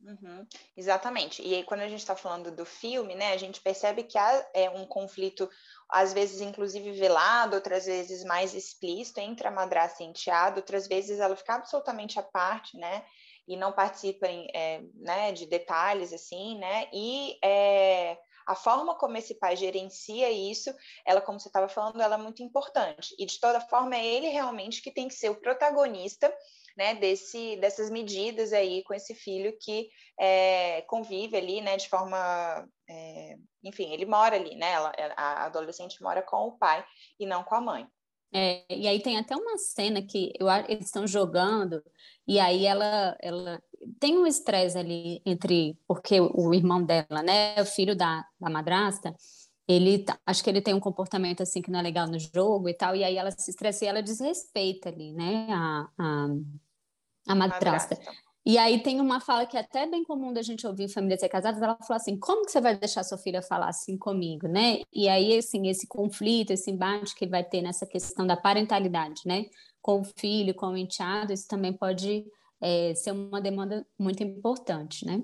Uhum, 0.00 0.46
exatamente. 0.76 1.42
E 1.42 1.54
aí, 1.54 1.64
quando 1.64 1.80
a 1.80 1.88
gente 1.88 1.98
está 1.98 2.14
falando 2.14 2.54
do 2.54 2.64
filme, 2.64 3.14
né, 3.16 3.32
a 3.32 3.36
gente 3.36 3.60
percebe 3.60 4.04
que 4.04 4.16
há 4.16 4.46
é, 4.54 4.70
um 4.70 4.86
conflito, 4.86 5.50
às 5.88 6.12
vezes, 6.12 6.40
inclusive 6.40 6.92
velado, 6.92 7.56
outras 7.56 7.86
vezes 7.86 8.22
mais 8.22 8.54
explícito 8.54 9.18
entre 9.18 9.48
a 9.48 9.50
madrasta 9.50 10.04
e 10.04 10.06
enteado, 10.06 10.58
outras 10.58 10.86
vezes 10.86 11.18
ela 11.18 11.34
fica 11.34 11.54
absolutamente 11.54 12.20
à 12.20 12.22
parte, 12.22 12.76
né? 12.76 13.04
E 13.48 13.56
não 13.56 13.72
participa 13.72 14.28
em, 14.28 14.46
é, 14.54 14.82
né, 14.94 15.32
de 15.32 15.46
detalhes, 15.46 16.12
assim, 16.12 16.56
né? 16.58 16.88
E 16.92 17.36
é, 17.42 18.16
a 18.46 18.54
forma 18.54 18.94
como 18.96 19.16
esse 19.16 19.34
pai 19.34 19.56
gerencia 19.56 20.30
isso, 20.30 20.72
ela, 21.04 21.20
como 21.20 21.40
você 21.40 21.48
estava 21.48 21.68
falando, 21.68 22.00
ela 22.00 22.14
é 22.14 22.18
muito 22.18 22.42
importante. 22.42 23.14
E 23.18 23.26
de 23.26 23.40
toda 23.40 23.60
forma, 23.60 23.96
é 23.96 24.06
ele 24.06 24.28
realmente 24.28 24.80
que 24.80 24.92
tem 24.92 25.08
que 25.08 25.14
ser 25.14 25.30
o 25.30 25.40
protagonista 25.40 26.32
né, 26.76 26.94
desse, 26.94 27.56
dessas 27.56 27.90
medidas 27.90 28.52
aí 28.52 28.84
com 28.84 28.94
esse 28.94 29.14
filho 29.14 29.56
que 29.60 29.88
é, 30.20 30.82
convive 30.82 31.36
ali, 31.36 31.60
né, 31.60 31.76
de 31.76 31.88
forma, 31.88 32.68
é, 32.88 33.36
enfim, 33.64 33.92
ele 33.92 34.04
mora 34.04 34.36
ali, 34.36 34.54
né, 34.54 34.72
ela, 34.72 34.92
a 35.16 35.46
adolescente 35.46 36.02
mora 36.02 36.22
com 36.22 36.48
o 36.48 36.58
pai 36.58 36.84
e 37.18 37.26
não 37.26 37.42
com 37.42 37.54
a 37.54 37.60
mãe. 37.60 37.88
É, 38.32 38.64
e 38.68 38.86
aí 38.86 39.00
tem 39.00 39.16
até 39.16 39.34
uma 39.34 39.56
cena 39.56 40.02
que 40.02 40.32
eu, 40.38 40.46
eles 40.68 40.86
estão 40.86 41.06
jogando 41.06 41.82
e 42.26 42.38
aí 42.38 42.66
ela, 42.66 43.16
ela 43.20 43.62
tem 43.98 44.18
um 44.18 44.26
estresse 44.26 44.76
ali 44.76 45.20
entre 45.24 45.78
porque 45.86 46.20
o, 46.20 46.54
irmão 46.54 46.82
dela, 46.82 47.22
né, 47.22 47.60
o 47.60 47.66
filho 47.66 47.96
da, 47.96 48.24
da 48.40 48.50
madrasta, 48.50 49.14
ele 49.68 50.00
tá, 50.00 50.18
acho 50.26 50.42
que 50.42 50.50
ele 50.50 50.60
tem 50.60 50.74
um 50.74 50.80
comportamento 50.80 51.42
assim 51.42 51.60
que 51.60 51.70
não 51.70 51.80
é 51.80 51.82
legal 51.82 52.06
no 52.06 52.18
jogo 52.18 52.68
e 52.68 52.74
tal, 52.74 52.94
e 52.94 53.02
aí 53.02 53.16
ela 53.16 53.30
se 53.30 53.50
estressa 53.50 53.84
e 53.84 53.88
ela 53.88 54.02
desrespeita 54.02 54.88
ali, 54.88 55.12
né, 55.12 55.48
a, 55.50 55.88
a, 55.98 56.26
a 57.28 57.34
madrasta. 57.34 57.94
madrasta. 57.94 58.26
E 58.46 58.58
aí 58.58 58.80
tem 58.80 59.00
uma 59.00 59.20
fala 59.20 59.44
que 59.44 59.56
é 59.56 59.60
até 59.60 59.88
bem 59.88 60.04
comum 60.04 60.32
da 60.32 60.40
gente 60.40 60.64
ouvir 60.64 60.84
em 60.84 60.88
famílias 60.88 61.20
casadas, 61.28 61.60
ela 61.60 61.76
falou 61.80 61.96
assim, 62.00 62.16
como 62.16 62.46
que 62.46 62.52
você 62.52 62.60
vai 62.60 62.76
deixar 62.76 63.02
sua 63.02 63.18
filha 63.18 63.42
falar 63.42 63.68
assim 63.68 63.98
comigo, 63.98 64.46
né? 64.46 64.82
E 64.92 65.08
aí, 65.08 65.36
assim, 65.36 65.66
esse 65.66 65.84
conflito, 65.88 66.52
esse 66.52 66.70
embate 66.70 67.12
que 67.16 67.26
vai 67.26 67.42
ter 67.42 67.60
nessa 67.60 67.84
questão 67.84 68.24
da 68.24 68.36
parentalidade, 68.36 69.22
né? 69.26 69.46
Com 69.82 70.00
o 70.00 70.04
filho, 70.04 70.54
com 70.54 70.66
o 70.66 70.76
enteado, 70.76 71.32
isso 71.32 71.48
também 71.48 71.72
pode 71.72 72.24
é, 72.60 72.94
ser 72.94 73.12
uma 73.12 73.40
demanda 73.40 73.86
muito 73.98 74.22
importante, 74.22 75.04
né? 75.04 75.22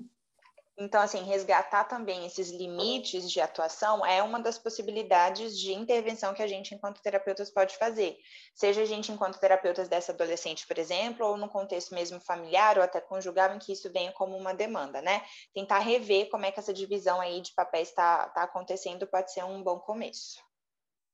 Então, 0.75 0.99
assim, 1.01 1.23
resgatar 1.23 1.83
também 1.83 2.25
esses 2.25 2.49
limites 2.49 3.29
de 3.29 3.39
atuação 3.39 4.03
é 4.03 4.23
uma 4.23 4.39
das 4.39 4.57
possibilidades 4.57 5.57
de 5.57 5.71
intervenção 5.71 6.33
que 6.33 6.41
a 6.41 6.47
gente, 6.47 6.73
enquanto 6.73 7.01
terapeutas, 7.01 7.51
pode 7.51 7.77
fazer. 7.77 8.17
Seja 8.55 8.81
a 8.81 8.85
gente, 8.85 9.11
enquanto 9.11 9.39
terapeutas 9.39 9.87
dessa 9.87 10.11
adolescente, 10.11 10.65
por 10.65 10.79
exemplo, 10.79 11.27
ou 11.27 11.37
no 11.37 11.47
contexto 11.47 11.93
mesmo 11.93 12.19
familiar 12.19 12.77
ou 12.77 12.83
até 12.83 12.99
conjugal, 12.99 13.53
em 13.53 13.59
que 13.59 13.71
isso 13.71 13.91
venha 13.93 14.11
como 14.13 14.35
uma 14.35 14.53
demanda, 14.53 14.99
né? 14.99 15.23
Tentar 15.53 15.77
rever 15.77 16.29
como 16.31 16.45
é 16.45 16.51
que 16.51 16.59
essa 16.59 16.73
divisão 16.73 17.21
aí 17.21 17.39
de 17.39 17.53
papéis 17.53 17.89
está 17.89 18.29
tá 18.29 18.41
acontecendo 18.41 19.05
pode 19.05 19.31
ser 19.31 19.43
um 19.43 19.61
bom 19.61 19.77
começo. 19.77 20.41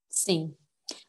Sim. 0.08 0.56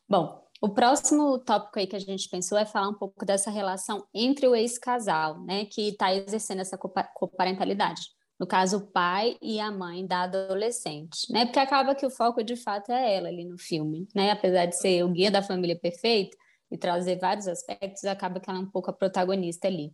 Bom, 0.10 0.46
o 0.62 0.70
próximo 0.70 1.40
tópico 1.40 1.80
aí 1.80 1.88
que 1.88 1.96
a 1.96 2.00
gente 2.00 2.30
pensou 2.30 2.58
é 2.58 2.66
falar 2.66 2.90
um 2.90 2.94
pouco 2.94 3.26
dessa 3.26 3.50
relação 3.50 4.06
entre 4.14 4.48
o 4.48 4.56
ex-casal, 4.56 5.44
né, 5.44 5.66
que 5.66 5.90
está 5.90 6.14
exercendo 6.14 6.62
essa 6.62 6.78
coparentalidade 6.78 8.02
no 8.42 8.48
caso, 8.48 8.78
o 8.78 8.88
pai 8.88 9.38
e 9.40 9.60
a 9.60 9.72
mãe 9.72 10.04
da 10.04 10.24
adolescente, 10.24 11.32
né? 11.32 11.46
Porque 11.46 11.60
acaba 11.60 11.94
que 11.94 12.04
o 12.08 12.10
foco 12.10 12.44
de 12.44 12.56
fato 12.56 12.92
é 12.92 13.14
ela 13.14 13.28
ali 13.28 13.46
no 13.46 13.56
filme, 13.56 14.08
né? 14.16 14.32
Apesar 14.32 14.66
de 14.66 14.76
ser 14.76 15.04
o 15.06 15.10
guia 15.10 15.30
da 15.30 15.44
família 15.44 15.78
perfeito 15.80 16.36
e 16.72 16.76
trazer 16.76 17.20
vários 17.20 17.48
aspectos, 17.48 18.04
acaba 18.04 18.40
que 18.40 18.50
ela 18.50 18.58
é 18.58 18.62
um 18.64 18.72
pouco 18.72 18.90
a 18.90 18.94
protagonista 18.94 19.68
ali. 19.68 19.94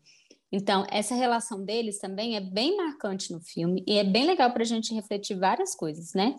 Então, 0.52 0.86
essa 0.90 1.14
relação 1.14 1.64
deles 1.64 2.00
também 2.00 2.38
é 2.38 2.40
bem 2.40 2.78
marcante 2.78 3.34
no 3.34 3.42
filme 3.42 3.84
e 3.86 3.98
é 3.98 4.04
bem 4.04 4.26
legal 4.26 4.52
para 4.52 4.64
a 4.64 4.66
gente 4.66 4.94
refletir 4.94 5.38
várias 5.38 5.76
coisas, 5.76 6.14
né? 6.14 6.36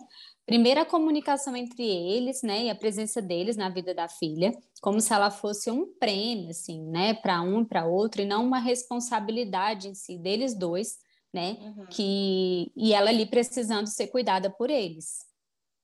Primeiro, 0.47 0.81
a 0.81 0.85
comunicação 0.85 1.55
entre 1.55 1.83
eles, 1.83 2.41
né, 2.41 2.63
e 2.63 2.69
a 2.71 2.75
presença 2.75 3.21
deles 3.21 3.55
na 3.55 3.69
vida 3.69 3.93
da 3.93 4.09
filha, 4.09 4.51
como 4.81 4.99
se 4.99 5.13
ela 5.13 5.29
fosse 5.29 5.69
um 5.69 5.93
prêmio, 5.99 6.49
assim, 6.49 6.81
né, 6.89 7.13
para 7.13 7.39
um 7.43 7.61
e 7.61 7.65
para 7.65 7.85
outro, 7.85 8.21
e 8.21 8.25
não 8.25 8.43
uma 8.43 8.57
responsabilidade 8.57 9.87
em 9.87 9.93
si 9.93 10.17
deles 10.17 10.57
dois, 10.57 10.97
né? 11.31 11.57
Uhum. 11.61 11.85
Que, 11.85 12.71
e 12.75 12.93
ela 12.95 13.11
ali 13.11 13.27
precisando 13.27 13.85
ser 13.85 14.07
cuidada 14.07 14.49
por 14.49 14.71
eles. 14.71 15.19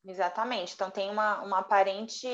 Exatamente. 0.03 0.73
Então 0.73 0.89
tem 0.89 1.09
uma, 1.09 1.43
uma 1.43 1.59
aparente 1.59 2.27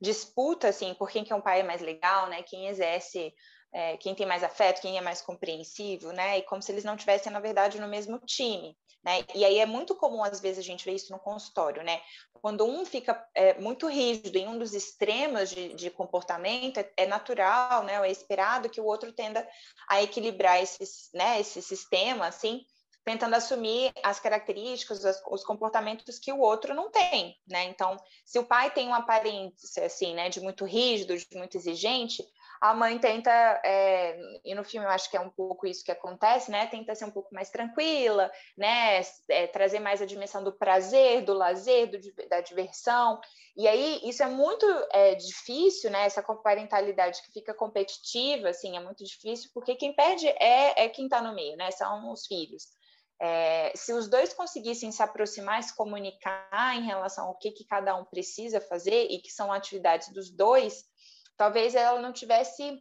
disputa 0.00 0.68
assim 0.68 0.94
por 0.94 1.10
quem 1.10 1.24
que 1.24 1.32
é 1.32 1.36
um 1.36 1.40
pai 1.40 1.62
mais 1.62 1.80
legal, 1.80 2.28
né? 2.28 2.42
Quem 2.42 2.66
exerce 2.66 3.32
é, 3.72 3.96
quem 3.96 4.14
tem 4.14 4.26
mais 4.26 4.42
afeto, 4.42 4.80
quem 4.80 4.96
é 4.96 5.00
mais 5.00 5.20
compreensivo, 5.20 6.12
né? 6.12 6.38
E 6.38 6.42
como 6.42 6.62
se 6.62 6.72
eles 6.72 6.84
não 6.84 6.96
tivessem, 6.96 7.32
na 7.32 7.40
verdade, 7.40 7.80
no 7.80 7.88
mesmo 7.88 8.18
time, 8.20 8.76
né? 9.04 9.24
E 9.34 9.44
aí 9.44 9.58
é 9.58 9.66
muito 9.66 9.94
comum, 9.94 10.24
às 10.24 10.40
vezes, 10.40 10.58
a 10.58 10.66
gente 10.66 10.84
ver 10.84 10.94
isso 10.94 11.12
no 11.12 11.18
consultório, 11.18 11.82
né? 11.82 12.00
Quando 12.32 12.64
um 12.64 12.84
fica 12.84 13.22
é, 13.34 13.58
muito 13.60 13.86
rígido 13.86 14.36
em 14.36 14.48
um 14.48 14.58
dos 14.58 14.72
extremos 14.72 15.50
de, 15.50 15.74
de 15.74 15.90
comportamento, 15.90 16.78
é, 16.78 16.90
é, 16.96 17.06
natural, 17.06 17.84
né? 17.84 17.94
É 17.94 18.10
esperado 18.10 18.70
que 18.70 18.80
o 18.80 18.86
outro 18.86 19.12
tenda 19.12 19.46
a 19.88 20.02
equilibrar 20.02 20.62
esses, 20.62 21.10
né, 21.12 21.40
esse 21.40 21.60
sistema, 21.60 22.26
assim, 22.26 22.64
tentando 23.04 23.34
assumir 23.34 23.90
as 24.02 24.20
características, 24.20 25.02
os, 25.30 25.42
comportamentos 25.42 26.18
que 26.18 26.30
o 26.30 26.40
outro 26.40 26.74
não 26.74 26.90
tem, 26.90 27.36
né? 27.46 27.64
Então, 27.64 27.96
se 28.24 28.38
o 28.38 28.44
pai 28.44 28.70
tem 28.70 28.86
uma 28.86 28.98
aparência 28.98 29.86
assim, 29.86 30.14
né, 30.14 30.28
de 30.28 30.40
muito 30.40 30.66
rígido, 30.66 31.16
de 31.16 31.26
muito 31.32 31.56
exigente, 31.56 32.22
a 32.60 32.74
mãe 32.74 32.98
tenta, 32.98 33.30
é, 33.64 34.18
e 34.44 34.54
no 34.54 34.64
filme 34.64 34.86
eu 34.86 34.90
acho 34.90 35.10
que 35.10 35.16
é 35.16 35.20
um 35.20 35.30
pouco 35.30 35.66
isso 35.66 35.84
que 35.84 35.92
acontece, 35.92 36.50
né? 36.50 36.66
Tenta 36.66 36.94
ser 36.94 37.04
um 37.04 37.10
pouco 37.10 37.32
mais 37.34 37.50
tranquila, 37.50 38.30
né? 38.56 39.00
É, 39.28 39.46
trazer 39.46 39.78
mais 39.80 40.02
a 40.02 40.06
dimensão 40.06 40.42
do 40.42 40.52
prazer, 40.52 41.22
do 41.22 41.34
lazer, 41.34 41.90
do, 41.90 41.98
da 42.28 42.40
diversão. 42.40 43.20
E 43.56 43.66
aí 43.68 44.00
isso 44.04 44.22
é 44.22 44.26
muito 44.26 44.66
é, 44.90 45.14
difícil, 45.14 45.90
né? 45.90 46.04
Essa 46.04 46.22
parentalidade 46.22 47.22
que 47.22 47.32
fica 47.32 47.54
competitiva, 47.54 48.48
assim, 48.48 48.76
é 48.76 48.80
muito 48.80 49.04
difícil, 49.04 49.50
porque 49.54 49.76
quem 49.76 49.94
perde 49.94 50.26
é, 50.26 50.84
é 50.84 50.88
quem 50.88 51.04
está 51.04 51.22
no 51.22 51.34
meio, 51.34 51.56
né? 51.56 51.70
São 51.70 52.12
os 52.12 52.26
filhos. 52.26 52.64
É, 53.20 53.72
se 53.74 53.92
os 53.92 54.08
dois 54.08 54.32
conseguissem 54.32 54.92
se 54.92 55.02
aproximar, 55.02 55.62
se 55.62 55.74
comunicar 55.74 56.76
em 56.76 56.84
relação 56.84 57.26
ao 57.26 57.36
que, 57.36 57.50
que 57.50 57.64
cada 57.64 57.96
um 57.96 58.04
precisa 58.04 58.60
fazer 58.60 59.08
e 59.10 59.18
que 59.20 59.30
são 59.30 59.52
atividades 59.52 60.12
dos 60.12 60.30
dois, 60.30 60.84
talvez 61.38 61.74
ela 61.74 62.00
não 62.00 62.12
tivesse 62.12 62.78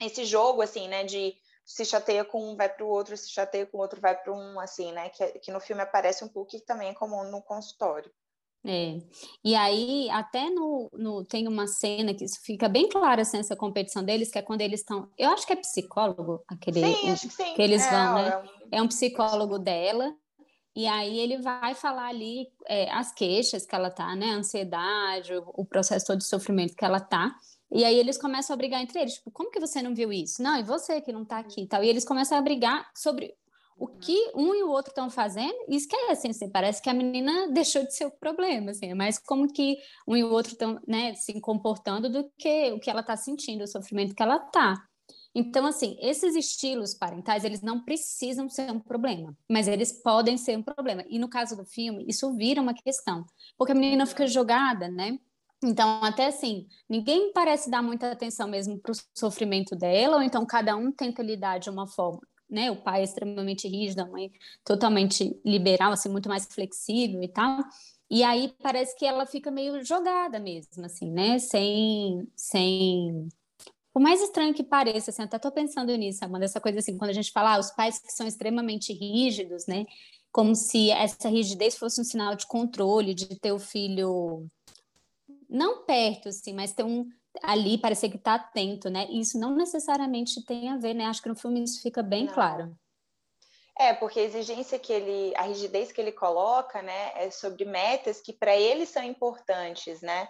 esse 0.00 0.24
jogo, 0.24 0.60
assim, 0.60 0.88
né, 0.88 1.04
de 1.04 1.34
se 1.64 1.84
chateia 1.84 2.24
com 2.24 2.52
um, 2.52 2.56
vai 2.56 2.68
para 2.68 2.84
o 2.84 2.88
outro, 2.88 3.16
se 3.16 3.30
chateia 3.30 3.64
com 3.64 3.78
o 3.78 3.80
outro, 3.80 4.00
vai 4.00 4.14
para 4.20 4.32
um, 4.32 4.58
assim, 4.58 4.92
né, 4.92 5.08
que, 5.08 5.26
que 5.38 5.52
no 5.52 5.60
filme 5.60 5.80
aparece 5.80 6.24
um 6.24 6.28
pouco 6.28 6.50
que 6.50 6.60
também 6.60 6.88
é 6.88 6.94
comum 6.94 7.30
no 7.30 7.40
consultório. 7.40 8.12
É. 8.64 8.98
E 9.44 9.56
aí, 9.56 10.08
até 10.10 10.48
no, 10.48 10.88
no, 10.92 11.24
tem 11.24 11.48
uma 11.48 11.66
cena 11.66 12.14
que 12.14 12.24
isso 12.24 12.40
fica 12.42 12.68
bem 12.68 12.88
claro, 12.88 13.20
assim, 13.20 13.38
essa 13.38 13.56
competição 13.56 14.04
deles, 14.04 14.30
que 14.30 14.38
é 14.38 14.42
quando 14.42 14.60
eles 14.60 14.80
estão. 14.80 15.10
Eu 15.18 15.30
acho 15.30 15.44
que 15.44 15.52
é 15.52 15.56
psicólogo 15.56 16.44
aquele 16.46 16.80
sim, 16.80 17.10
acho 17.10 17.28
que, 17.28 17.34
sim. 17.34 17.54
que 17.54 17.62
eles 17.62 17.82
é, 17.84 17.90
vão, 17.90 18.14
né? 18.14 18.28
É 18.28 18.38
um... 18.38 18.68
é 18.78 18.82
um 18.82 18.88
psicólogo 18.88 19.58
dela, 19.58 20.14
e 20.76 20.86
aí 20.86 21.18
ele 21.18 21.38
vai 21.38 21.74
falar 21.74 22.06
ali 22.06 22.48
é, 22.66 22.90
as 22.92 23.12
queixas 23.12 23.66
que 23.66 23.74
ela 23.74 23.90
tá, 23.90 24.14
né? 24.14 24.30
A 24.30 24.36
ansiedade, 24.36 25.34
o, 25.34 25.44
o 25.54 25.64
processo 25.64 26.06
todo 26.06 26.18
de 26.18 26.26
sofrimento 26.26 26.76
que 26.76 26.84
ela 26.84 27.00
tá. 27.00 27.34
E 27.72 27.84
aí 27.84 27.98
eles 27.98 28.18
começam 28.18 28.52
a 28.52 28.56
brigar 28.56 28.82
entre 28.82 29.00
eles, 29.00 29.14
tipo, 29.14 29.30
como 29.30 29.50
que 29.50 29.58
você 29.58 29.80
não 29.80 29.94
viu 29.94 30.12
isso? 30.12 30.42
Não, 30.42 30.58
e 30.58 30.62
você 30.62 31.00
que 31.00 31.10
não 31.10 31.24
tá 31.24 31.38
aqui 31.38 31.62
e 31.62 31.66
tal. 31.66 31.82
E 31.82 31.88
eles 31.88 32.04
começam 32.04 32.36
a 32.36 32.42
brigar 32.42 32.90
sobre 32.94 33.34
o 33.78 33.88
que 33.88 34.30
um 34.34 34.54
e 34.54 34.62
o 34.62 34.68
outro 34.68 34.90
estão 34.90 35.08
fazendo 35.08 35.56
e 35.68 35.76
esquecem, 35.76 36.30
assim, 36.30 36.50
parece 36.50 36.82
que 36.82 36.90
a 36.90 36.94
menina 36.94 37.48
deixou 37.50 37.82
de 37.82 37.94
ser 37.94 38.04
o 38.04 38.10
problema, 38.10 38.70
assim, 38.72 38.90
é 38.90 38.94
mais 38.94 39.18
como 39.18 39.50
que 39.50 39.76
um 40.06 40.14
e 40.16 40.22
o 40.22 40.30
outro 40.30 40.52
estão, 40.52 40.78
né, 40.86 41.14
se 41.14 41.40
comportando 41.40 42.10
do 42.10 42.30
que 42.38 42.70
o 42.72 42.78
que 42.78 42.90
ela 42.90 43.00
está 43.00 43.16
sentindo, 43.16 43.64
o 43.64 43.66
sofrimento 43.66 44.14
que 44.14 44.22
ela 44.22 44.36
está. 44.36 44.76
Então, 45.34 45.64
assim, 45.64 45.96
esses 46.00 46.36
estilos 46.36 46.92
parentais, 46.92 47.42
eles 47.42 47.62
não 47.62 47.82
precisam 47.82 48.50
ser 48.50 48.70
um 48.70 48.78
problema, 48.78 49.34
mas 49.50 49.66
eles 49.66 49.90
podem 49.90 50.36
ser 50.36 50.58
um 50.58 50.62
problema. 50.62 51.04
E 51.08 51.18
no 51.18 51.28
caso 51.28 51.56
do 51.56 51.64
filme, 51.64 52.04
isso 52.06 52.36
vira 52.36 52.60
uma 52.60 52.74
questão, 52.74 53.24
porque 53.56 53.72
a 53.72 53.74
menina 53.74 54.04
fica 54.04 54.26
jogada, 54.26 54.88
né? 54.88 55.18
Então, 55.64 56.02
até 56.02 56.26
assim, 56.26 56.66
ninguém 56.88 57.32
parece 57.32 57.70
dar 57.70 57.82
muita 57.82 58.10
atenção 58.10 58.48
mesmo 58.48 58.78
para 58.78 58.92
o 58.92 58.96
sofrimento 59.14 59.76
dela, 59.76 60.16
ou 60.16 60.22
então 60.22 60.44
cada 60.44 60.76
um 60.76 60.90
tenta 60.90 61.22
lidar 61.22 61.58
de 61.58 61.70
uma 61.70 61.86
forma, 61.86 62.20
né? 62.50 62.70
O 62.70 62.82
pai 62.82 63.02
é 63.02 63.04
extremamente 63.04 63.68
rígido, 63.68 64.00
a 64.00 64.06
mãe 64.06 64.32
totalmente 64.64 65.40
liberal, 65.44 65.92
assim, 65.92 66.08
muito 66.08 66.28
mais 66.28 66.46
flexível 66.46 67.22
e 67.22 67.28
tal. 67.28 67.62
E 68.10 68.24
aí 68.24 68.52
parece 68.60 68.96
que 68.98 69.06
ela 69.06 69.24
fica 69.24 69.50
meio 69.50 69.84
jogada 69.84 70.38
mesmo, 70.40 70.84
assim, 70.84 71.10
né? 71.10 71.38
Sem, 71.38 72.26
sem... 72.36 73.28
Por 73.92 74.02
mais 74.02 74.20
estranho 74.20 74.54
que 74.54 74.64
pareça, 74.64 75.10
assim, 75.10 75.22
até 75.22 75.38
tô 75.38 75.52
pensando 75.52 75.94
nisso, 75.94 76.24
Amanda, 76.24 76.44
essa 76.44 76.60
coisa 76.60 76.80
assim, 76.80 76.98
quando 76.98 77.10
a 77.10 77.14
gente 77.14 77.30
fala, 77.30 77.54
ah, 77.54 77.60
os 77.60 77.70
pais 77.70 77.98
que 78.00 78.12
são 78.12 78.26
extremamente 78.26 78.92
rígidos, 78.92 79.66
né? 79.66 79.84
Como 80.32 80.54
se 80.56 80.90
essa 80.90 81.28
rigidez 81.28 81.76
fosse 81.76 82.00
um 82.00 82.04
sinal 82.04 82.34
de 82.34 82.46
controle, 82.46 83.14
de 83.14 83.38
ter 83.38 83.52
o 83.52 83.58
filho 83.58 84.46
não 85.52 85.84
perto, 85.84 86.28
assim, 86.28 86.54
mas 86.54 86.72
ter 86.72 86.84
um 86.84 87.08
ali 87.42 87.78
parecer 87.78 88.08
que 88.08 88.16
está 88.16 88.34
atento, 88.34 88.90
né? 88.90 89.06
Isso 89.10 89.38
não 89.38 89.54
necessariamente 89.54 90.44
tem 90.44 90.68
a 90.68 90.76
ver, 90.76 90.94
né? 90.94 91.04
Acho 91.04 91.22
que 91.22 91.28
no 91.28 91.34
filme 91.34 91.62
isso 91.62 91.82
fica 91.82 92.02
bem 92.02 92.26
não. 92.26 92.34
claro. 92.34 92.76
É, 93.78 93.94
porque 93.94 94.20
a 94.20 94.24
exigência 94.24 94.78
que 94.78 94.92
ele, 94.92 95.34
a 95.36 95.42
rigidez 95.42 95.90
que 95.90 96.00
ele 96.00 96.12
coloca, 96.12 96.82
né, 96.82 97.12
é 97.14 97.30
sobre 97.30 97.64
metas 97.64 98.20
que 98.20 98.32
para 98.32 98.54
ele 98.54 98.84
são 98.84 99.02
importantes, 99.02 100.02
né? 100.02 100.28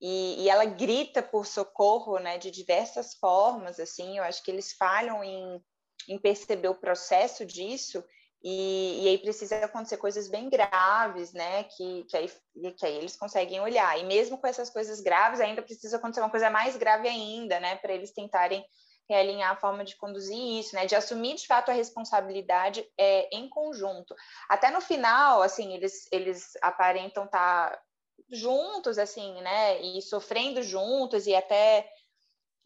E, 0.00 0.42
e, 0.42 0.48
ela 0.48 0.64
grita 0.64 1.22
por 1.22 1.46
socorro, 1.46 2.18
né, 2.18 2.38
de 2.38 2.50
diversas 2.50 3.14
formas, 3.14 3.78
assim. 3.78 4.16
Eu 4.16 4.24
acho 4.24 4.42
que 4.42 4.50
eles 4.50 4.72
falham 4.72 5.22
em, 5.22 5.62
em 6.08 6.18
perceber 6.18 6.68
o 6.68 6.74
processo 6.74 7.44
disso 7.44 8.02
e, 8.42 9.04
e, 9.04 9.08
aí 9.08 9.18
precisa 9.18 9.64
acontecer 9.64 9.98
coisas 9.98 10.28
bem 10.28 10.48
graves, 10.48 11.32
né? 11.32 11.64
Que, 11.64 12.04
que, 12.04 12.16
aí, 12.16 12.30
que 12.76 12.86
aí 12.86 12.96
eles 12.96 13.16
conseguem 13.16 13.60
olhar. 13.60 13.98
E 13.98 14.04
mesmo 14.04 14.38
com 14.38 14.46
essas 14.46 14.70
coisas 14.70 15.00
graves, 15.00 15.40
ainda 15.40 15.60
precisa 15.60 15.98
acontecer 15.98 16.20
uma 16.20 16.30
coisa 16.30 16.48
mais 16.48 16.76
grave 16.76 17.06
ainda, 17.06 17.60
né? 17.60 17.76
Para 17.76 17.92
eles 17.92 18.12
tentarem 18.12 18.64
realinhar 19.08 19.50
a 19.52 19.56
forma 19.56 19.84
de 19.84 19.96
conduzir 19.96 20.38
isso, 20.58 20.74
né? 20.74 20.86
De 20.86 20.94
assumir 20.94 21.34
de 21.34 21.46
fato 21.46 21.70
a 21.70 21.74
responsabilidade 21.74 22.86
é, 22.96 23.28
em 23.36 23.46
conjunto. 23.48 24.14
Até 24.48 24.70
no 24.70 24.80
final, 24.80 25.42
assim, 25.42 25.74
eles, 25.74 26.08
eles 26.10 26.52
aparentam 26.62 27.24
estar 27.26 27.72
tá 27.72 27.82
juntos, 28.30 28.98
assim, 28.98 29.34
né? 29.42 29.82
E 29.82 30.00
sofrendo 30.00 30.62
juntos 30.62 31.26
e 31.26 31.34
até 31.34 31.86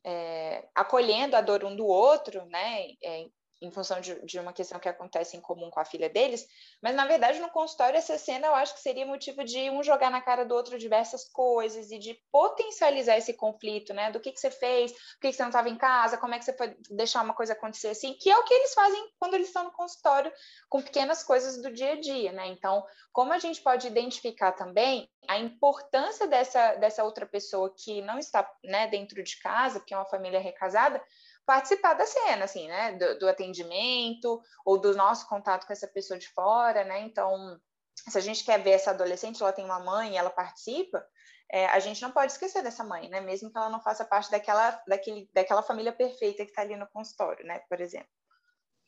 é, 0.04 0.68
acolhendo 0.72 1.34
a 1.34 1.40
dor 1.40 1.64
um 1.64 1.74
do 1.74 1.86
outro, 1.86 2.44
né? 2.46 2.90
É, 3.02 3.26
em 3.64 3.70
função 3.70 4.00
de, 4.00 4.14
de, 4.24 4.38
uma 4.38 4.52
questão 4.52 4.78
que 4.78 4.88
acontece 4.88 5.36
em 5.36 5.40
comum 5.40 5.70
com 5.70 5.80
a 5.80 5.84
filha 5.84 6.08
deles, 6.08 6.46
mas 6.82 6.94
na 6.94 7.06
verdade 7.06 7.38
no 7.40 7.50
consultório 7.50 7.96
essa 7.96 8.18
cena 8.18 8.46
eu 8.46 8.54
acho 8.54 8.74
que 8.74 8.80
seria 8.80 9.06
motivo 9.06 9.44
de 9.44 9.70
um 9.70 9.82
jogar 9.82 10.10
na 10.10 10.20
cara 10.20 10.44
do 10.44 10.54
outro 10.54 10.78
diversas 10.78 11.28
coisas 11.28 11.90
e 11.90 11.98
de 11.98 12.20
potencializar 12.30 13.16
esse 13.16 13.34
conflito, 13.34 13.94
né? 13.94 14.10
Do 14.10 14.20
que, 14.20 14.32
que 14.32 14.40
você 14.40 14.50
fez, 14.50 14.92
por 14.92 15.20
que, 15.22 15.28
que 15.28 15.32
você 15.32 15.42
não 15.42 15.50
estava 15.50 15.68
em 15.68 15.76
casa, 15.76 16.18
como 16.18 16.34
é 16.34 16.38
que 16.38 16.44
você 16.44 16.52
pode 16.52 16.76
deixar 16.90 17.22
uma 17.22 17.34
coisa 17.34 17.52
acontecer 17.52 17.88
assim, 17.88 18.14
que 18.14 18.30
é 18.30 18.36
o 18.36 18.44
que 18.44 18.54
eles 18.54 18.74
fazem 18.74 19.08
quando 19.18 19.34
eles 19.34 19.48
estão 19.48 19.64
no 19.64 19.72
consultório 19.72 20.32
com 20.68 20.82
pequenas 20.82 21.22
coisas 21.22 21.60
do 21.60 21.72
dia 21.72 21.92
a 21.92 22.00
dia, 22.00 22.32
né? 22.32 22.46
Então, 22.48 22.84
como 23.12 23.32
a 23.32 23.38
gente 23.38 23.60
pode 23.60 23.86
identificar 23.86 24.52
também 24.52 25.08
a 25.28 25.38
importância 25.38 26.26
dessa, 26.26 26.74
dessa 26.74 27.04
outra 27.04 27.26
pessoa 27.26 27.72
que 27.74 28.02
não 28.02 28.18
está 28.18 28.48
né, 28.62 28.86
dentro 28.88 29.22
de 29.22 29.38
casa, 29.40 29.78
porque 29.78 29.94
é 29.94 29.96
uma 29.96 30.04
família 30.04 30.40
recasada, 30.40 31.02
participar 31.46 31.94
da 31.94 32.06
cena, 32.06 32.44
assim, 32.44 32.66
né? 32.68 32.92
Do, 32.92 33.18
do, 33.20 33.28
atendimento 33.28 34.40
ou 34.64 34.78
do 34.78 34.94
nosso 34.96 35.28
contato 35.28 35.66
com 35.66 35.72
essa 35.72 35.88
pessoa 35.88 36.18
de 36.18 36.28
fora, 36.28 36.84
né? 36.84 37.00
Então, 37.00 37.60
se 38.08 38.16
a 38.16 38.20
gente 38.20 38.44
quer 38.44 38.62
ver 38.62 38.70
essa 38.70 38.90
adolescente, 38.90 39.42
ela 39.42 39.52
tem 39.52 39.64
uma 39.64 39.80
mãe 39.80 40.12
e 40.12 40.16
ela 40.16 40.30
participa, 40.30 41.04
é, 41.50 41.66
a 41.66 41.78
gente 41.78 42.02
não 42.02 42.10
pode 42.10 42.32
esquecer 42.32 42.62
dessa 42.62 42.82
mãe, 42.82 43.08
né? 43.08 43.20
Mesmo 43.20 43.50
que 43.50 43.58
ela 43.58 43.70
não 43.70 43.80
faça 43.80 44.04
parte 44.04 44.30
daquela, 44.30 44.70
daquele, 44.86 45.28
daquela 45.32 45.62
família 45.62 45.92
perfeita 45.92 46.44
que 46.44 46.50
está 46.50 46.62
ali 46.62 46.76
no 46.76 46.88
consultório, 46.88 47.44
né? 47.46 47.60
Por 47.68 47.80
exemplo. 47.80 48.08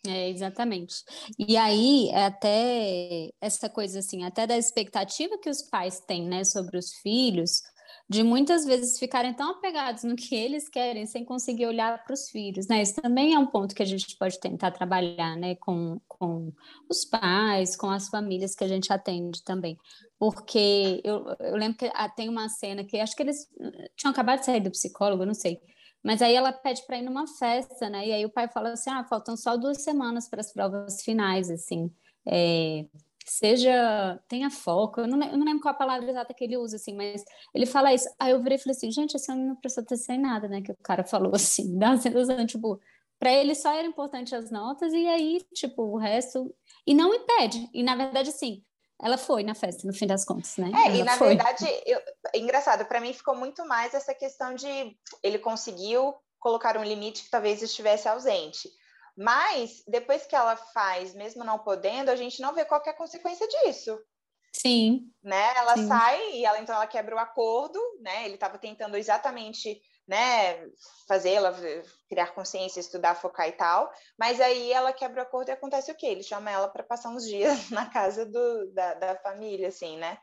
É, 0.06 0.28
exatamente. 0.28 1.02
E 1.38 1.56
aí, 1.56 2.08
é 2.10 2.26
até 2.26 3.30
essa 3.40 3.68
coisa 3.68 3.98
assim, 3.98 4.24
até 4.24 4.46
da 4.46 4.56
expectativa 4.56 5.38
que 5.38 5.50
os 5.50 5.62
pais 5.62 6.00
têm, 6.00 6.28
né, 6.28 6.44
sobre 6.44 6.78
os 6.78 6.94
filhos, 7.02 7.60
de 8.08 8.22
muitas 8.22 8.64
vezes 8.64 8.98
ficarem 8.98 9.34
tão 9.34 9.50
apegados 9.50 10.04
no 10.04 10.14
que 10.14 10.34
eles 10.34 10.68
querem 10.68 11.06
sem 11.06 11.24
conseguir 11.24 11.66
olhar 11.66 12.02
para 12.04 12.14
os 12.14 12.30
filhos, 12.30 12.68
né? 12.68 12.82
Isso 12.82 13.00
também 13.00 13.34
é 13.34 13.38
um 13.38 13.46
ponto 13.46 13.74
que 13.74 13.82
a 13.82 13.86
gente 13.86 14.16
pode 14.16 14.38
tentar 14.38 14.70
trabalhar, 14.70 15.36
né, 15.36 15.56
com, 15.56 16.00
com 16.06 16.52
os 16.88 17.04
pais, 17.04 17.76
com 17.76 17.90
as 17.90 18.08
famílias 18.08 18.54
que 18.54 18.64
a 18.64 18.68
gente 18.68 18.92
atende 18.92 19.42
também. 19.42 19.76
Porque 20.18 21.00
eu, 21.04 21.26
eu 21.40 21.56
lembro 21.56 21.78
que 21.78 21.90
ah, 21.94 22.08
tem 22.08 22.28
uma 22.28 22.48
cena 22.48 22.84
que 22.84 22.98
acho 22.98 23.16
que 23.16 23.22
eles 23.22 23.48
tinham 23.96 24.12
acabado 24.12 24.40
de 24.40 24.46
sair 24.46 24.60
do 24.60 24.70
psicólogo, 24.70 25.26
não 25.26 25.34
sei. 25.34 25.60
Mas 26.02 26.22
aí 26.22 26.34
ela 26.34 26.52
pede 26.52 26.86
para 26.86 26.98
ir 26.98 27.02
numa 27.02 27.26
festa, 27.26 27.90
né? 27.90 28.06
E 28.06 28.12
aí 28.12 28.24
o 28.24 28.30
pai 28.30 28.46
fala 28.48 28.70
assim: 28.70 28.90
ah, 28.90 29.04
faltam 29.04 29.36
só 29.36 29.56
duas 29.56 29.82
semanas 29.82 30.28
para 30.28 30.40
as 30.40 30.52
provas 30.52 31.02
finais, 31.02 31.50
assim. 31.50 31.90
É, 32.24 32.86
seja, 33.30 34.20
tenha 34.28 34.50
foco, 34.50 35.00
eu 35.00 35.06
não, 35.06 35.20
eu 35.26 35.36
não, 35.36 35.44
lembro 35.44 35.60
qual 35.60 35.74
a 35.74 35.78
palavra 35.78 36.08
exata 36.08 36.32
que 36.32 36.44
ele 36.44 36.56
usa, 36.56 36.76
assim, 36.76 36.94
mas 36.94 37.24
ele 37.54 37.66
fala 37.66 37.92
isso, 37.92 38.08
aí 38.18 38.32
eu 38.32 38.42
virei 38.42 38.56
e 38.56 38.60
falei 38.60 38.76
assim, 38.76 38.90
gente, 38.90 39.14
esse 39.14 39.30
homem 39.30 39.46
não 39.46 39.56
prestou 39.56 39.82
atenção 39.82 40.14
em 40.14 40.20
nada, 40.20 40.48
né, 40.48 40.62
que 40.62 40.72
o 40.72 40.76
cara 40.82 41.04
falou 41.04 41.34
assim, 41.34 41.76
dá 41.78 41.92
usando, 41.92 42.46
tipo, 42.46 42.80
para 43.18 43.32
ele 43.32 43.54
só 43.54 43.72
era 43.72 43.86
importante 43.86 44.34
as 44.34 44.50
notas, 44.50 44.92
e 44.92 45.06
aí, 45.06 45.40
tipo, 45.54 45.82
o 45.82 45.96
resto, 45.96 46.54
e 46.86 46.94
não 46.94 47.14
impede, 47.14 47.68
e 47.72 47.82
na 47.82 47.96
verdade, 47.96 48.30
assim, 48.30 48.62
ela 49.02 49.18
foi 49.18 49.42
na 49.42 49.54
festa, 49.54 49.86
no 49.86 49.92
fim 49.92 50.06
das 50.06 50.24
contas, 50.24 50.56
né? 50.56 50.70
É, 50.74 50.86
ela 50.86 50.96
e 50.96 51.02
na 51.02 51.16
foi. 51.16 51.28
verdade, 51.28 51.66
eu, 51.84 52.00
engraçado, 52.34 52.86
para 52.86 53.00
mim 53.00 53.12
ficou 53.12 53.34
muito 53.34 53.66
mais 53.66 53.92
essa 53.92 54.14
questão 54.14 54.54
de 54.54 54.96
ele 55.22 55.38
conseguiu 55.38 56.14
colocar 56.38 56.78
um 56.78 56.84
limite 56.84 57.24
que 57.24 57.30
talvez 57.30 57.60
estivesse 57.60 58.08
ausente, 58.08 58.70
mas 59.16 59.82
depois 59.88 60.26
que 60.26 60.36
ela 60.36 60.56
faz, 60.56 61.14
mesmo 61.14 61.42
não 61.42 61.58
podendo, 61.58 62.10
a 62.10 62.16
gente 62.16 62.40
não 62.42 62.54
vê 62.54 62.64
qualquer 62.64 62.94
consequência 62.96 63.48
disso. 63.48 63.98
Sim. 64.52 65.10
Né? 65.22 65.54
Ela 65.56 65.76
sim. 65.76 65.88
sai 65.88 66.32
e 66.32 66.44
ela 66.44 66.58
então 66.58 66.74
ela 66.74 66.86
quebra 66.86 67.14
o 67.14 67.18
acordo, 67.18 67.80
né? 68.00 68.24
Ele 68.24 68.34
estava 68.34 68.58
tentando 68.58 68.96
exatamente, 68.96 69.80
né, 70.08 70.66
fazê-la 71.06 71.54
criar 72.08 72.34
consciência, 72.34 72.80
estudar, 72.80 73.14
focar 73.14 73.48
e 73.48 73.52
tal. 73.52 73.90
Mas 74.18 74.40
aí 74.40 74.72
ela 74.72 74.92
quebra 74.92 75.22
o 75.22 75.26
acordo 75.26 75.48
e 75.48 75.52
acontece 75.52 75.90
o 75.90 75.94
quê? 75.94 76.06
Ele 76.06 76.22
chama 76.22 76.50
ela 76.50 76.68
para 76.68 76.82
passar 76.82 77.10
uns 77.10 77.24
dias 77.24 77.68
na 77.70 77.86
casa 77.86 78.24
do, 78.24 78.72
da, 78.72 78.94
da 78.94 79.16
família, 79.16 79.68
assim, 79.68 79.96
né? 79.98 80.18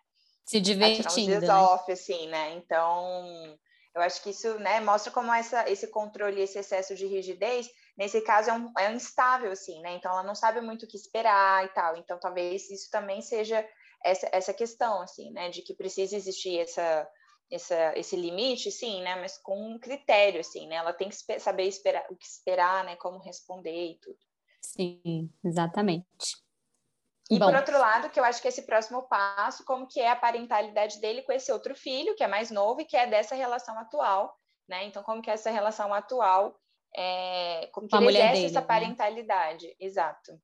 Se 0.46 0.60
divertindo. 0.60 1.10
Uns 1.10 1.26
dias 1.26 1.44
né? 1.44 1.56
off, 1.56 1.92
assim, 1.92 2.28
né? 2.28 2.54
Então, 2.56 3.58
eu 3.96 4.02
acho 4.02 4.22
que 4.22 4.32
isso, 4.32 4.60
né, 4.60 4.80
mostra 4.82 5.12
como 5.12 5.32
essa, 5.32 5.70
esse 5.70 5.88
controle, 5.88 6.42
esse 6.42 6.58
excesso 6.58 6.96
de 6.96 7.06
rigidez 7.06 7.70
nesse 7.98 8.22
caso 8.22 8.50
é, 8.50 8.54
um, 8.54 8.72
é 8.78 8.92
instável, 8.92 9.52
assim, 9.52 9.80
né? 9.82 9.96
Então 9.96 10.12
ela 10.12 10.24
não 10.24 10.36
sabe 10.36 10.62
muito 10.62 10.84
o 10.84 10.88
que 10.88 10.98
esperar 10.98 11.66
e 11.66 11.70
tal. 11.70 11.96
Então 11.98 12.20
talvez 12.20 12.70
isso 12.70 12.90
também 12.92 13.22
seja 13.22 13.68
essa, 14.04 14.28
essa 14.32 14.54
questão, 14.54 15.02
assim, 15.02 15.32
né? 15.32 15.50
De 15.50 15.62
que 15.62 15.74
precisa 15.74 16.16
existir 16.16 16.60
essa, 16.60 17.08
essa, 17.52 17.98
esse 17.98 18.16
limite, 18.16 18.72
sim, 18.72 19.02
né? 19.02 19.16
Mas 19.16 19.38
com 19.38 19.74
um 19.74 19.80
critério, 19.80 20.40
assim, 20.40 20.68
né? 20.68 20.76
Ela 20.76 20.94
tem 20.94 21.10
que 21.10 21.40
saber 21.40 21.64
esperar, 21.64 22.06
o 22.10 22.16
que 22.16 22.26
esperar, 22.26 22.84
né? 22.84 22.96
Como 22.96 23.20
responder 23.20 23.92
e 23.92 24.00
tudo. 24.00 24.18
Sim, 24.62 25.30
exatamente. 25.44 26.42
E 27.30 27.40
Bom. 27.40 27.46
por 27.46 27.56
outro 27.56 27.78
lado, 27.78 28.10
que 28.10 28.20
eu 28.20 28.24
acho 28.24 28.42
que 28.42 28.48
esse 28.48 28.64
próximo 28.64 29.04
passo, 29.04 29.64
como 29.66 29.88
que 29.88 30.00
é 30.00 30.10
a 30.10 30.16
parentalidade 30.16 31.00
dele 31.00 31.22
com 31.22 31.32
esse 31.32 31.52
outro 31.52 31.74
filho, 31.74 32.16
que 32.16 32.24
é 32.24 32.28
mais 32.28 32.52
novo 32.52 32.82
e 32.82 32.86
que 32.86 32.98
é 32.98 33.08
dessa 33.08 33.34
relação 33.34 33.78
atual, 33.80 34.38
né? 34.68 34.84
Então, 34.86 35.04
como 35.04 35.22
que 35.22 35.30
é 35.30 35.34
essa 35.34 35.50
relação 35.50 35.94
atual 35.94 36.60
é, 36.96 37.70
como 37.72 37.88
que 37.88 37.96
ele 37.96 38.08
exerce 38.10 38.34
dele, 38.34 38.46
essa 38.46 38.62
né? 38.62 38.68
parentalidade, 38.68 39.68
né? 39.68 39.74
exato. 39.80 40.40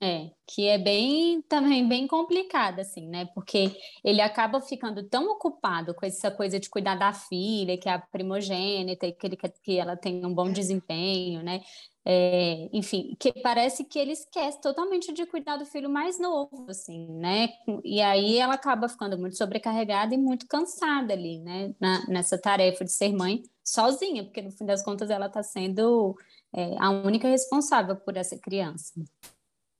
É, 0.00 0.30
que 0.46 0.64
é 0.68 0.78
bem 0.78 1.42
também 1.42 1.88
bem 1.88 2.06
complicado, 2.06 2.78
assim, 2.78 3.08
né? 3.08 3.26
Porque 3.34 3.76
ele 4.04 4.20
acaba 4.20 4.60
ficando 4.60 5.02
tão 5.08 5.28
ocupado 5.32 5.92
com 5.92 6.06
essa 6.06 6.30
coisa 6.30 6.60
de 6.60 6.70
cuidar 6.70 6.94
da 6.94 7.12
filha, 7.12 7.76
que 7.76 7.88
é 7.88 7.92
a 7.92 7.98
primogênita, 7.98 9.06
e 9.08 9.12
que 9.12 9.26
ele 9.26 9.36
quer 9.36 9.52
que 9.60 9.76
ela 9.76 9.96
tenha 9.96 10.26
um 10.28 10.32
bom 10.32 10.52
desempenho, 10.52 11.42
né? 11.42 11.62
É, 12.04 12.68
enfim, 12.72 13.16
que 13.18 13.32
parece 13.42 13.84
que 13.84 13.98
ele 13.98 14.12
esquece 14.12 14.60
totalmente 14.60 15.12
de 15.12 15.26
cuidar 15.26 15.56
do 15.56 15.66
filho 15.66 15.90
mais 15.90 16.18
novo, 16.18 16.66
assim, 16.68 17.06
né? 17.18 17.48
E 17.84 18.00
aí 18.00 18.38
ela 18.38 18.54
acaba 18.54 18.88
ficando 18.88 19.18
muito 19.18 19.36
sobrecarregada 19.36 20.14
e 20.14 20.18
muito 20.18 20.46
cansada 20.46 21.12
ali, 21.12 21.40
né? 21.40 21.74
Na, 21.80 22.06
nessa 22.06 22.40
tarefa 22.40 22.84
de 22.84 22.92
ser 22.92 23.12
mãe 23.12 23.42
sozinha, 23.72 24.24
porque 24.24 24.42
no 24.42 24.50
fim 24.50 24.64
das 24.64 24.82
contas 24.82 25.10
ela 25.10 25.26
está 25.26 25.42
sendo 25.42 26.16
é, 26.54 26.76
a 26.78 26.90
única 26.90 27.28
responsável 27.28 27.96
por 27.96 28.16
essa 28.16 28.38
criança. 28.38 28.94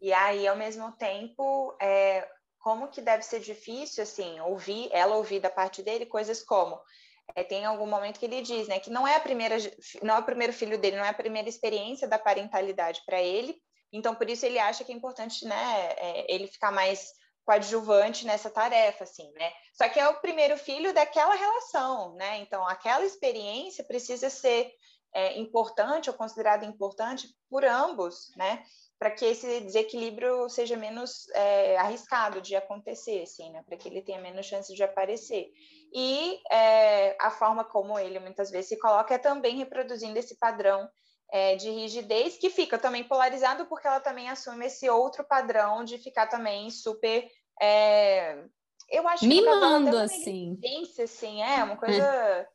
E 0.01 0.13
aí, 0.13 0.47
ao 0.47 0.57
mesmo 0.57 0.93
tempo, 0.93 1.77
é, 1.81 2.29
como 2.59 2.89
que 2.89 3.01
deve 3.01 3.23
ser 3.23 3.41
difícil, 3.41 4.03
assim, 4.03 4.39
ouvir, 4.41 4.89
ela 4.93 5.17
ouvir 5.17 5.41
da 5.41 5.51
parte 5.51 5.83
dele 5.83 6.07
coisas 6.07 6.43
como 6.43 6.79
é, 7.35 7.45
tem 7.45 7.65
algum 7.65 7.87
momento 7.87 8.19
que 8.19 8.27
ele 8.27 8.43
diz, 8.43 8.69
né, 8.69 8.79
que 8.79 8.91
não 8.91 9.07
é 9.07 9.17
a 9.17 9.21
primeira, 9.21 9.57
não 10.03 10.17
é 10.17 10.19
o 10.19 10.25
primeiro 10.25 10.53
filho 10.53 10.79
dele, 10.79 10.97
não 10.97 11.05
é 11.05 11.09
a 11.09 11.15
primeira 11.15 11.49
experiência 11.49 12.09
da 12.09 12.19
parentalidade 12.19 13.03
para 13.05 13.21
ele, 13.21 13.57
então 13.93 14.15
por 14.15 14.29
isso 14.29 14.47
ele 14.47 14.59
acha 14.59 14.85
que 14.85 14.93
é 14.93 14.95
importante, 14.95 15.45
né, 15.45 15.93
é, 15.97 16.35
ele 16.35 16.47
ficar 16.47 16.71
mais 16.71 17.13
coadjuvante 17.49 18.27
nessa 18.27 18.51
tarefa, 18.51 19.05
assim, 19.05 19.33
né? 19.33 19.51
Só 19.73 19.89
que 19.89 19.99
é 19.99 20.07
o 20.07 20.21
primeiro 20.21 20.59
filho 20.59 20.93
daquela 20.93 21.35
relação, 21.35 22.15
né? 22.15 22.41
Então, 22.41 22.63
aquela 22.69 23.07
experiência 23.07 23.83
precisa 23.83 24.29
ser 24.29 24.71
é, 25.15 25.39
importante 25.39 26.11
ou 26.11 26.17
considerada 26.17 26.67
importante 26.67 27.27
por 27.49 27.65
ambos, 27.65 28.31
né? 28.37 28.63
Para 28.99 29.13
que 29.13 29.25
esse 29.25 29.61
desequilíbrio 29.61 30.51
seja 30.51 30.77
menos 30.77 31.27
é, 31.31 31.79
arriscado 31.79 32.43
de 32.43 32.55
acontecer, 32.55 33.23
assim, 33.23 33.51
né? 33.51 33.63
Para 33.67 33.79
que 33.79 33.89
ele 33.89 34.03
tenha 34.03 34.21
menos 34.21 34.45
chance 34.45 34.75
de 34.75 34.83
aparecer. 34.83 35.49
E 35.91 36.39
é, 36.51 37.17
a 37.19 37.31
forma 37.31 37.65
como 37.65 37.99
ele 37.99 38.19
muitas 38.19 38.51
vezes 38.51 38.69
se 38.69 38.79
coloca 38.79 39.15
é 39.15 39.19
também 39.19 39.57
reproduzindo 39.57 40.19
esse 40.19 40.37
padrão 40.37 40.87
é, 41.31 41.57
de 41.57 41.71
rigidez, 41.71 42.39
que 42.39 42.51
fica 42.51 42.79
também 42.79 43.05
polarizado 43.05 43.67
porque 43.67 43.87
ela 43.87 44.01
também 44.01 44.29
assume 44.29 44.67
esse 44.67 44.89
outro 44.89 45.25
padrão 45.25 45.85
de 45.85 45.99
ficar 45.99 46.27
também 46.27 46.71
super. 46.71 47.29
É, 47.61 48.45
eu 48.91 49.07
acho 49.09 49.27
Mimando, 49.27 49.91
que 49.91 49.97
assim. 49.97 50.59
assim, 51.03 51.43
é 51.43 51.63
uma 51.63 51.77
coisa. 51.77 52.03
É. 52.03 52.49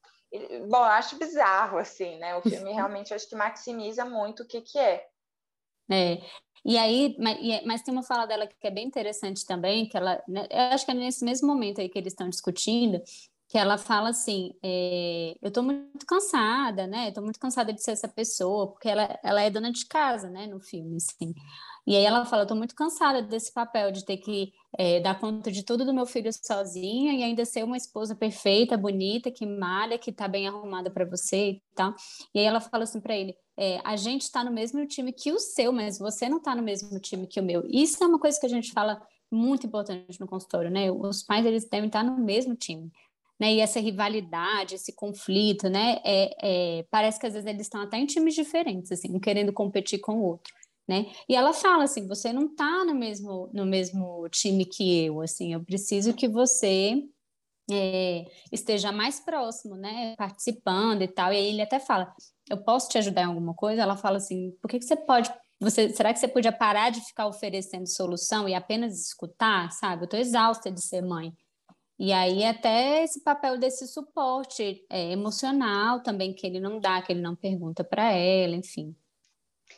Bom, 0.62 0.78
eu 0.78 0.84
acho 0.84 1.18
bizarro, 1.18 1.78
assim, 1.78 2.18
né? 2.18 2.36
O 2.36 2.42
filme 2.42 2.72
realmente 2.74 3.13
acho 3.13 3.30
que 3.30 3.36
maximiza 3.36 4.04
muito 4.04 4.44
o 4.44 4.48
que, 4.48 4.62
que 4.62 4.80
é. 4.80 5.06
É, 5.92 6.22
e 6.66 6.78
aí, 6.78 7.16
mas, 7.20 7.66
mas, 7.66 7.82
tem 7.84 7.94
uma 7.94 8.04
fala 8.04 8.26
dela 8.26 8.48
que 8.48 8.66
é 8.66 8.72
bem 8.72 8.88
interessante 8.88 9.46
também, 9.46 9.86
que 9.88 9.98
ela, 9.98 10.24
né, 10.28 10.48
eu 10.50 10.60
acho 10.74 10.86
que 10.86 10.92
é 10.92 10.94
nesse 10.94 11.24
mesmo 11.24 11.48
momento 11.48 11.82
aí 11.82 11.89
que 11.89 12.00
eles 12.00 12.13
estão 12.13 12.30
discutindo, 12.30 13.02
que 13.50 13.58
ela 13.58 13.78
fala 13.78 14.10
assim, 14.10 14.56
é, 14.63 15.36
eu 15.42 15.50
estou 15.50 15.62
muito 15.62 16.06
cansada, 16.08 16.88
né? 16.88 17.10
Estou 17.10 17.24
muito 17.24 17.39
cansada 17.39 17.72
de 17.72 17.84
ser 17.84 17.92
essa 17.92 18.08
pessoa, 18.08 18.72
porque 18.72 18.89
ela, 18.89 19.20
ela 19.24 19.42
é 19.42 19.50
dona 19.50 19.72
de 19.72 19.86
casa, 19.86 20.30
né? 20.30 20.48
No 20.48 20.60
filme, 20.60 20.96
assim. 20.96 21.36
E 21.86 21.96
aí 21.96 22.04
ela 22.06 22.26
fala, 22.26 22.43
estou 22.43 22.58
muito 22.58 22.76
cansada 22.76 23.22
desse 23.22 23.52
papel 23.54 23.91
de 23.91 24.06
ter 24.06 24.17
que 24.17 24.54
é, 24.78 25.00
dar 25.02 25.19
conta 25.19 25.52
de 25.52 25.63
tudo 25.63 25.86
do 25.86 25.93
meu 25.93 26.06
filho 26.06 26.32
sozinha 26.32 27.13
e 27.13 27.24
ainda 27.24 27.43
ser 27.46 27.63
uma 27.63 27.76
esposa 27.76 28.15
perfeita, 28.15 28.78
bonita, 28.78 29.30
que 29.30 29.46
malha, 29.46 29.98
que 29.98 30.10
está 30.10 30.28
bem 30.28 30.48
arrumada 30.48 30.89
para 30.89 31.06
você 31.06 31.52
e 31.52 31.63
tal. 31.76 31.93
E 32.34 32.39
aí 32.39 32.46
ela 32.46 32.62
fala 32.62 32.84
assim 32.84 33.02
para 33.02 33.15
ele, 33.15 33.36
é, 33.58 33.80
a 33.84 33.96
gente 33.96 34.22
está 34.22 34.43
no 34.43 34.52
mesmo 34.52 34.86
time 34.88 35.12
que 35.12 35.32
o 35.32 35.39
seu, 35.39 35.74
mas 35.74 36.00
você 36.00 36.30
não 36.30 36.38
está 36.38 36.56
no 36.56 36.63
mesmo 36.63 37.00
time 37.00 37.28
que 37.28 37.39
o 37.39 37.43
meu. 37.43 37.63
Isso 37.69 38.04
é 38.04 38.08
uma 38.08 38.19
coisa 38.19 38.39
que 38.39 38.46
a 38.46 38.50
gente 38.50 38.72
fala 38.72 39.02
muito 39.32 39.67
importante 39.67 40.19
no 40.19 40.28
consultório, 40.28 40.72
né? 40.72 40.91
Os 40.91 41.24
pais 41.24 41.46
eles 41.46 41.67
devem 41.67 41.88
estar 41.88 42.04
no 42.04 42.17
mesmo 42.17 42.56
time 42.56 42.91
né? 43.39 43.54
E 43.54 43.60
essa 43.60 43.80
rivalidade, 43.80 44.76
esse 44.76 44.93
conflito, 44.93 45.69
né? 45.69 46.00
É, 46.06 46.80
é, 46.80 46.86
parece 46.89 47.19
que 47.19 47.26
às 47.26 47.34
vezes 47.34 47.46
eles 47.48 47.63
estão 47.63 47.82
até 47.82 47.98
em 47.98 48.06
times 48.06 48.36
diferentes, 48.36 48.91
assim, 48.91 49.13
um 49.13 49.19
querendo 49.19 49.52
competir 49.52 50.00
com 50.00 50.13
o 50.13 50.24
outro. 50.24 50.54
Né? 50.88 51.06
E 51.30 51.36
ela 51.36 51.54
fala 51.54 51.86
assim, 51.86 52.08
você 52.08 52.34
não 52.34 52.48
está 52.48 52.84
no 52.84 52.93
mesmo, 52.93 53.50
no 53.54 53.65
mesmo 53.65 54.28
time 54.30 54.65
que 54.65 55.06
eu, 55.06 55.22
assim, 55.22 55.54
eu 55.54 55.63
preciso 55.63 56.13
que 56.13 56.28
você 56.28 57.02
é, 57.72 58.26
esteja 58.52 58.91
mais 58.91 59.19
próximo, 59.19 59.76
né, 59.76 60.15
participando 60.17 61.02
e 61.02 61.08
tal. 61.08 61.32
E 61.32 61.38
aí 61.38 61.48
ele 61.48 61.62
até 61.62 61.80
fala, 61.80 62.13
eu 62.50 62.58
posso 62.63 62.89
te 62.89 62.98
ajudar 62.98 63.22
em 63.24 63.26
alguma 63.26 63.54
coisa? 63.54 63.82
Ela 63.82 63.96
fala 63.96 64.17
assim, 64.17 64.52
por 64.62 64.67
que, 64.67 64.80
que 64.80 64.86
você 64.86 64.98
pode, 64.98 65.32
você, 65.60 65.89
será 65.89 66.12
que 66.13 66.19
você 66.19 66.28
podia 66.28 66.52
parar 66.52 66.89
de 66.89 67.02
ficar 67.02 67.28
oferecendo 67.28 67.88
solução 67.88 68.50
e 68.50 68.54
apenas 68.54 69.00
escutar, 69.08 69.72
sabe? 69.72 70.04
Eu 70.04 70.06
estou 70.06 70.19
exausta 70.19 70.72
de 70.72 70.82
ser 70.82 71.02
mãe. 71.02 71.34
E 71.98 72.12
aí 72.12 72.43
até 72.43 73.04
esse 73.04 73.24
papel 73.24 73.58
desse 73.58 73.88
suporte 73.88 74.84
é, 74.89 75.12
emocional 75.12 76.02
também 76.02 76.34
que 76.34 76.46
ele 76.46 76.60
não 76.60 76.80
dá, 76.80 77.02
que 77.02 77.13
ele 77.13 77.22
não 77.22 77.36
pergunta 77.36 77.84
para 77.84 78.12
ela, 78.12 78.56
enfim. 78.56 78.96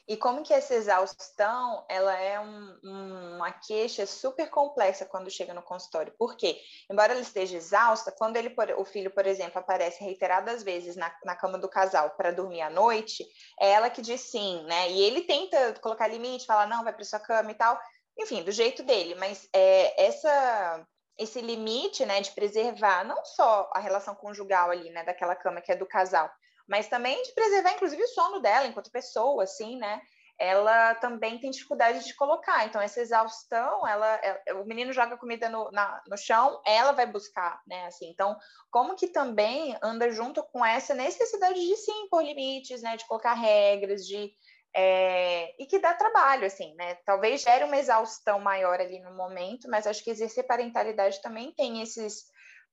E 0.07 0.15
como 0.17 0.43
que 0.43 0.53
essa 0.53 0.75
exaustão, 0.75 1.85
ela 1.89 2.15
é 2.15 2.39
um, 2.39 2.79
um, 2.83 3.35
uma 3.37 3.51
queixa 3.51 4.05
super 4.05 4.49
complexa 4.49 5.05
quando 5.05 5.31
chega 5.31 5.53
no 5.53 5.63
consultório. 5.63 6.13
Por 6.17 6.35
quê? 6.35 6.59
Embora 6.89 7.13
ela 7.13 7.21
esteja 7.21 7.57
exausta, 7.57 8.11
quando 8.11 8.37
ele, 8.37 8.53
o 8.77 8.85
filho, 8.85 9.11
por 9.11 9.25
exemplo, 9.25 9.59
aparece 9.59 10.03
reiteradas 10.03 10.63
vezes 10.63 10.95
na, 10.95 11.13
na 11.23 11.35
cama 11.35 11.57
do 11.57 11.69
casal 11.69 12.11
para 12.11 12.31
dormir 12.31 12.61
à 12.61 12.69
noite, 12.69 13.25
é 13.59 13.71
ela 13.71 13.89
que 13.89 14.01
diz 14.01 14.21
sim, 14.21 14.63
né? 14.65 14.91
E 14.91 15.01
ele 15.01 15.21
tenta 15.21 15.73
colocar 15.81 16.07
limite, 16.07 16.45
falar, 16.45 16.67
não, 16.67 16.83
vai 16.83 16.93
para 16.93 17.03
sua 17.03 17.19
cama 17.19 17.51
e 17.51 17.55
tal. 17.55 17.79
Enfim, 18.17 18.43
do 18.43 18.51
jeito 18.51 18.83
dele. 18.83 19.15
Mas 19.15 19.49
é, 19.53 20.05
essa 20.05 20.85
esse 21.17 21.39
limite, 21.39 22.05
né, 22.05 22.19
de 22.19 22.31
preservar 22.31 23.05
não 23.05 23.23
só 23.23 23.69
a 23.73 23.79
relação 23.79 24.13
conjugal 24.13 24.69
ali, 24.69 24.89
né, 24.89 25.03
daquela 25.03 25.35
cama 25.35 25.61
que 25.61 25.71
é 25.71 25.75
do 25.75 25.85
casal, 25.85 26.29
mas 26.67 26.87
também 26.87 27.21
de 27.23 27.33
preservar, 27.33 27.73
inclusive, 27.73 28.03
o 28.03 28.07
sono 28.07 28.39
dela 28.39 28.67
enquanto 28.67 28.91
pessoa, 28.91 29.43
assim, 29.43 29.77
né? 29.77 30.01
Ela 30.37 30.95
também 30.95 31.39
tem 31.39 31.49
dificuldade 31.49 32.03
de 32.03 32.13
colocar. 32.13 32.65
Então, 32.65 32.81
essa 32.81 32.99
exaustão, 32.99 33.87
ela, 33.87 34.19
ela 34.21 34.41
é, 34.45 34.53
o 34.53 34.65
menino 34.65 34.91
joga 34.91 35.17
comida 35.17 35.47
no, 35.47 35.71
na, 35.71 36.03
no 36.07 36.17
chão, 36.17 36.61
ela 36.65 36.91
vai 36.91 37.05
buscar, 37.05 37.61
né? 37.65 37.85
Assim, 37.85 38.09
então, 38.09 38.35
como 38.69 38.95
que 38.95 39.07
também 39.07 39.77
anda 39.81 40.11
junto 40.11 40.43
com 40.43 40.65
essa 40.65 40.93
necessidade 40.93 41.59
de 41.59 41.77
sim 41.77 42.03
impor 42.03 42.21
limites, 42.23 42.81
né? 42.81 42.97
De 42.97 43.07
colocar 43.07 43.33
regras, 43.33 44.05
de 44.05 44.33
é, 44.77 45.55
e 45.57 45.65
que 45.65 45.79
dá 45.79 45.93
trabalho, 45.93 46.45
assim, 46.45 46.75
né? 46.75 46.95
Talvez 47.05 47.41
gere 47.41 47.63
uma 47.63 47.77
exaustão 47.77 48.41
maior 48.41 48.81
ali 48.81 48.99
no 48.99 49.15
momento, 49.15 49.69
mas 49.69 49.87
acho 49.87 50.03
que 50.03 50.09
exercer 50.09 50.45
parentalidade 50.45 51.21
também 51.21 51.53
tem 51.53 51.81
esses 51.81 52.25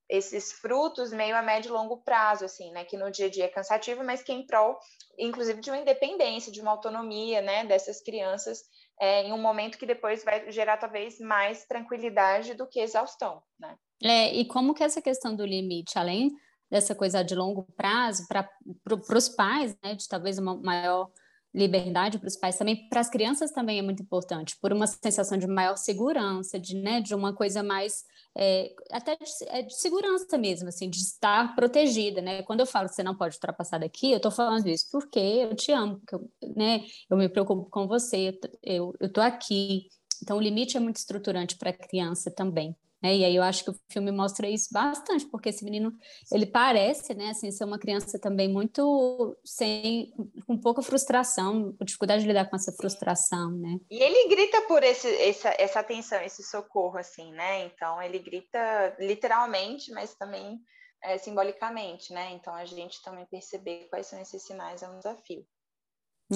esses 0.09 0.51
frutos 0.53 1.11
meio 1.11 1.35
a 1.35 1.41
médio 1.41 1.69
e 1.69 1.71
longo 1.71 1.97
prazo, 1.97 2.45
assim, 2.45 2.71
né? 2.71 2.83
Que 2.83 2.97
no 2.97 3.09
dia 3.11 3.27
a 3.27 3.29
dia 3.29 3.45
é 3.45 3.49
cansativo, 3.49 4.03
mas 4.03 4.21
que 4.21 4.31
em 4.31 4.45
prol, 4.45 4.77
inclusive, 5.17 5.61
de 5.61 5.69
uma 5.69 5.79
independência, 5.79 6.51
de 6.51 6.61
uma 6.61 6.71
autonomia, 6.71 7.41
né? 7.41 7.65
Dessas 7.65 8.01
crianças 8.01 8.63
é, 8.99 9.23
em 9.23 9.33
um 9.33 9.41
momento 9.41 9.77
que 9.77 9.85
depois 9.85 10.23
vai 10.23 10.51
gerar 10.51 10.77
talvez 10.77 11.19
mais 11.19 11.65
tranquilidade 11.65 12.53
do 12.53 12.67
que 12.67 12.79
exaustão, 12.79 13.41
né? 13.59 13.75
É, 14.03 14.33
e 14.33 14.45
como 14.45 14.73
que 14.73 14.83
essa 14.83 15.01
questão 15.01 15.35
do 15.35 15.45
limite, 15.45 15.97
além 15.97 16.31
dessa 16.69 16.93
coisa 16.93 17.23
de 17.23 17.35
longo 17.35 17.63
prazo, 17.75 18.27
para 18.27 18.49
pro, 18.83 19.01
os 19.15 19.29
pais, 19.29 19.75
né? 19.83 19.95
De 19.95 20.07
talvez 20.07 20.37
uma 20.37 20.55
maior 20.55 21.09
liberdade 21.53 22.17
para 22.17 22.27
os 22.27 22.35
pais 22.35 22.57
também, 22.57 22.87
para 22.89 22.99
as 22.99 23.09
crianças 23.09 23.51
também 23.51 23.77
é 23.77 23.81
muito 23.81 24.01
importante, 24.01 24.57
por 24.59 24.73
uma 24.73 24.87
sensação 24.87 25.37
de 25.37 25.45
maior 25.45 25.77
segurança, 25.77 26.59
de, 26.59 26.75
né, 26.75 26.99
de 26.99 27.13
uma 27.13 27.33
coisa 27.33 27.61
mais 27.61 28.03
é, 28.35 28.73
até 28.91 29.15
de, 29.15 29.23
é 29.47 29.61
de, 29.61 29.75
segurança 29.75 30.37
mesmo, 30.37 30.67
assim, 30.69 30.89
de 30.89 30.97
estar 30.97 31.55
protegida, 31.55 32.21
né? 32.21 32.41
Quando 32.41 32.61
eu 32.61 32.65
falo 32.65 32.89
que 32.89 32.95
você 32.95 33.03
não 33.03 33.15
pode 33.15 33.35
ultrapassar 33.35 33.77
daqui, 33.77 34.11
eu 34.11 34.17
estou 34.17 34.31
falando 34.31 34.67
isso 34.67 34.87
porque 34.91 35.19
eu 35.19 35.55
te 35.55 35.71
amo, 35.71 35.99
porque 35.99 36.15
eu, 36.15 36.31
né, 36.55 36.83
eu 37.09 37.15
me 37.15 37.29
preocupo 37.29 37.69
com 37.69 37.87
você, 37.87 38.37
eu, 38.63 38.93
eu 38.99 39.11
tô 39.11 39.21
aqui. 39.21 39.87
Então, 40.21 40.37
o 40.37 40.41
limite 40.41 40.77
é 40.77 40.79
muito 40.79 40.95
estruturante 40.95 41.57
para 41.57 41.69
a 41.69 41.73
criança 41.73 42.31
também. 42.31 42.75
Né? 43.03 43.17
E 43.17 43.25
aí 43.25 43.35
eu 43.35 43.43
acho 43.43 43.65
que 43.65 43.71
o 43.71 43.75
filme 43.91 44.11
mostra 44.11 44.47
isso 44.47 44.69
bastante, 44.71 45.25
porque 45.25 45.49
esse 45.49 45.65
menino, 45.65 45.91
ele 46.31 46.45
parece, 46.45 47.13
né, 47.13 47.31
assim, 47.31 47.51
ser 47.51 47.65
uma 47.65 47.77
criança 47.77 48.17
também 48.17 48.47
muito 48.47 49.37
sem, 49.43 50.13
com 50.47 50.57
pouca 50.57 50.81
frustração, 50.81 51.75
com 51.77 51.83
dificuldade 51.83 52.21
de 52.21 52.27
lidar 52.29 52.49
com 52.49 52.55
essa 52.55 52.71
frustração, 52.71 53.51
né? 53.51 53.77
E 53.91 54.01
ele 54.01 54.29
grita 54.29 54.61
por 54.61 54.81
esse, 54.81 55.07
essa, 55.21 55.53
essa 55.59 55.81
atenção, 55.81 56.21
esse 56.21 56.41
socorro, 56.43 56.97
assim, 56.97 57.33
né? 57.33 57.65
Então 57.65 58.01
ele 58.01 58.19
grita 58.19 58.95
literalmente, 58.97 59.91
mas 59.91 60.15
também 60.15 60.57
é, 61.03 61.17
simbolicamente, 61.17 62.13
né? 62.13 62.31
Então 62.31 62.55
a 62.55 62.63
gente 62.63 63.01
também 63.03 63.25
perceber 63.25 63.87
quais 63.89 64.07
são 64.07 64.19
esses 64.21 64.41
sinais 64.43 64.81
é 64.81 64.89
um 64.89 64.97
desafio. 64.97 65.45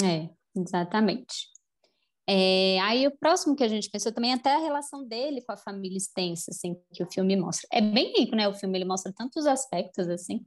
É, 0.03 0.29
exatamente. 0.59 1.47
É, 2.29 2.77
aí 2.81 3.07
o 3.07 3.17
próximo 3.17 3.55
que 3.55 3.63
a 3.63 3.67
gente 3.69 3.89
pensou 3.89 4.11
também 4.11 4.33
até 4.33 4.53
a 4.53 4.59
relação 4.59 5.07
dele 5.07 5.41
com 5.41 5.53
a 5.53 5.57
família 5.57 5.97
extensa, 5.97 6.51
assim, 6.51 6.75
que 6.93 7.01
o 7.01 7.09
filme 7.09 7.37
mostra. 7.37 7.67
É 7.71 7.81
bem 7.81 8.13
rico, 8.17 8.35
né? 8.35 8.47
O 8.49 8.53
filme 8.53 8.77
ele 8.77 8.83
mostra 8.85 9.13
tantos 9.13 9.45
aspectos 9.45 10.09
assim. 10.09 10.43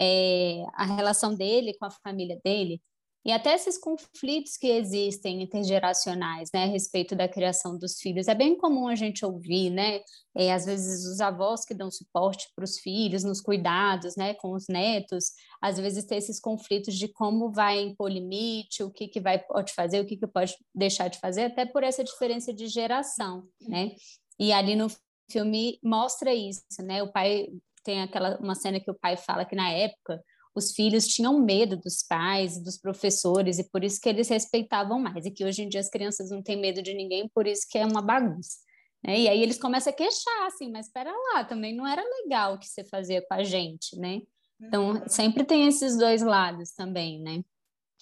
É, 0.00 0.64
a 0.74 0.86
relação 0.86 1.34
dele 1.34 1.76
com 1.78 1.84
a 1.84 1.90
família 1.90 2.40
dele 2.42 2.80
e 3.24 3.30
até 3.30 3.54
esses 3.54 3.78
conflitos 3.78 4.56
que 4.56 4.66
existem 4.66 5.42
intergeracionais, 5.42 6.50
né, 6.52 6.64
a 6.64 6.66
respeito 6.66 7.14
da 7.14 7.28
criação 7.28 7.78
dos 7.78 8.00
filhos. 8.00 8.26
É 8.26 8.34
bem 8.34 8.56
comum 8.56 8.88
a 8.88 8.94
gente 8.94 9.24
ouvir, 9.24 9.70
né, 9.70 10.00
é, 10.34 10.52
às 10.52 10.64
vezes 10.64 11.06
os 11.06 11.20
avós 11.20 11.64
que 11.64 11.74
dão 11.74 11.90
suporte 11.90 12.48
para 12.54 12.64
os 12.64 12.78
filhos, 12.78 13.22
nos 13.22 13.40
cuidados, 13.40 14.16
né, 14.16 14.34
com 14.34 14.52
os 14.52 14.66
netos, 14.68 15.32
às 15.60 15.78
vezes 15.78 16.04
ter 16.04 16.16
esses 16.16 16.40
conflitos 16.40 16.94
de 16.94 17.08
como 17.08 17.52
vai 17.52 17.80
impor 17.80 18.10
limite, 18.10 18.82
o 18.82 18.90
que, 18.90 19.06
que 19.06 19.20
vai 19.20 19.38
pode 19.38 19.72
fazer, 19.72 20.00
o 20.00 20.06
que, 20.06 20.16
que 20.16 20.26
pode 20.26 20.56
deixar 20.74 21.08
de 21.08 21.18
fazer, 21.18 21.44
até 21.44 21.64
por 21.64 21.84
essa 21.84 22.02
diferença 22.02 22.52
de 22.52 22.66
geração, 22.66 23.46
né? 23.60 23.92
E 24.38 24.52
ali 24.52 24.74
no 24.74 24.88
filme 25.30 25.78
mostra 25.82 26.34
isso, 26.34 26.64
né? 26.82 27.02
O 27.02 27.12
pai 27.12 27.46
tem 27.84 28.02
aquela 28.02 28.38
uma 28.38 28.54
cena 28.54 28.80
que 28.80 28.90
o 28.90 28.98
pai 28.98 29.16
fala 29.16 29.44
que 29.44 29.56
na 29.56 29.70
época 29.70 30.22
os 30.54 30.72
filhos 30.72 31.06
tinham 31.06 31.40
medo 31.40 31.76
dos 31.76 32.02
pais, 32.02 32.62
dos 32.62 32.78
professores, 32.78 33.58
e 33.58 33.64
por 33.70 33.82
isso 33.82 34.00
que 34.00 34.08
eles 34.08 34.28
respeitavam 34.28 34.98
mais, 34.98 35.24
e 35.24 35.30
que 35.30 35.44
hoje 35.44 35.62
em 35.62 35.68
dia 35.68 35.80
as 35.80 35.88
crianças 35.88 36.30
não 36.30 36.42
têm 36.42 36.60
medo 36.60 36.82
de 36.82 36.94
ninguém, 36.94 37.28
por 37.34 37.46
isso 37.46 37.66
que 37.68 37.78
é 37.78 37.86
uma 37.86 38.02
bagunça. 38.02 38.58
Né? 39.04 39.20
E 39.20 39.28
aí 39.28 39.42
eles 39.42 39.58
começam 39.58 39.92
a 39.92 39.96
queixar, 39.96 40.46
assim, 40.46 40.70
mas 40.70 40.86
espera 40.86 41.12
lá, 41.32 41.44
também 41.44 41.74
não 41.74 41.86
era 41.86 42.02
legal 42.22 42.54
o 42.54 42.58
que 42.58 42.66
você 42.66 42.84
fazia 42.84 43.20
com 43.26 43.34
a 43.34 43.42
gente, 43.42 43.98
né? 43.98 44.20
Então, 44.60 44.90
uhum. 44.90 45.08
sempre 45.08 45.42
tem 45.42 45.66
esses 45.66 45.98
dois 45.98 46.22
lados 46.22 46.72
também, 46.72 47.20
né? 47.20 47.42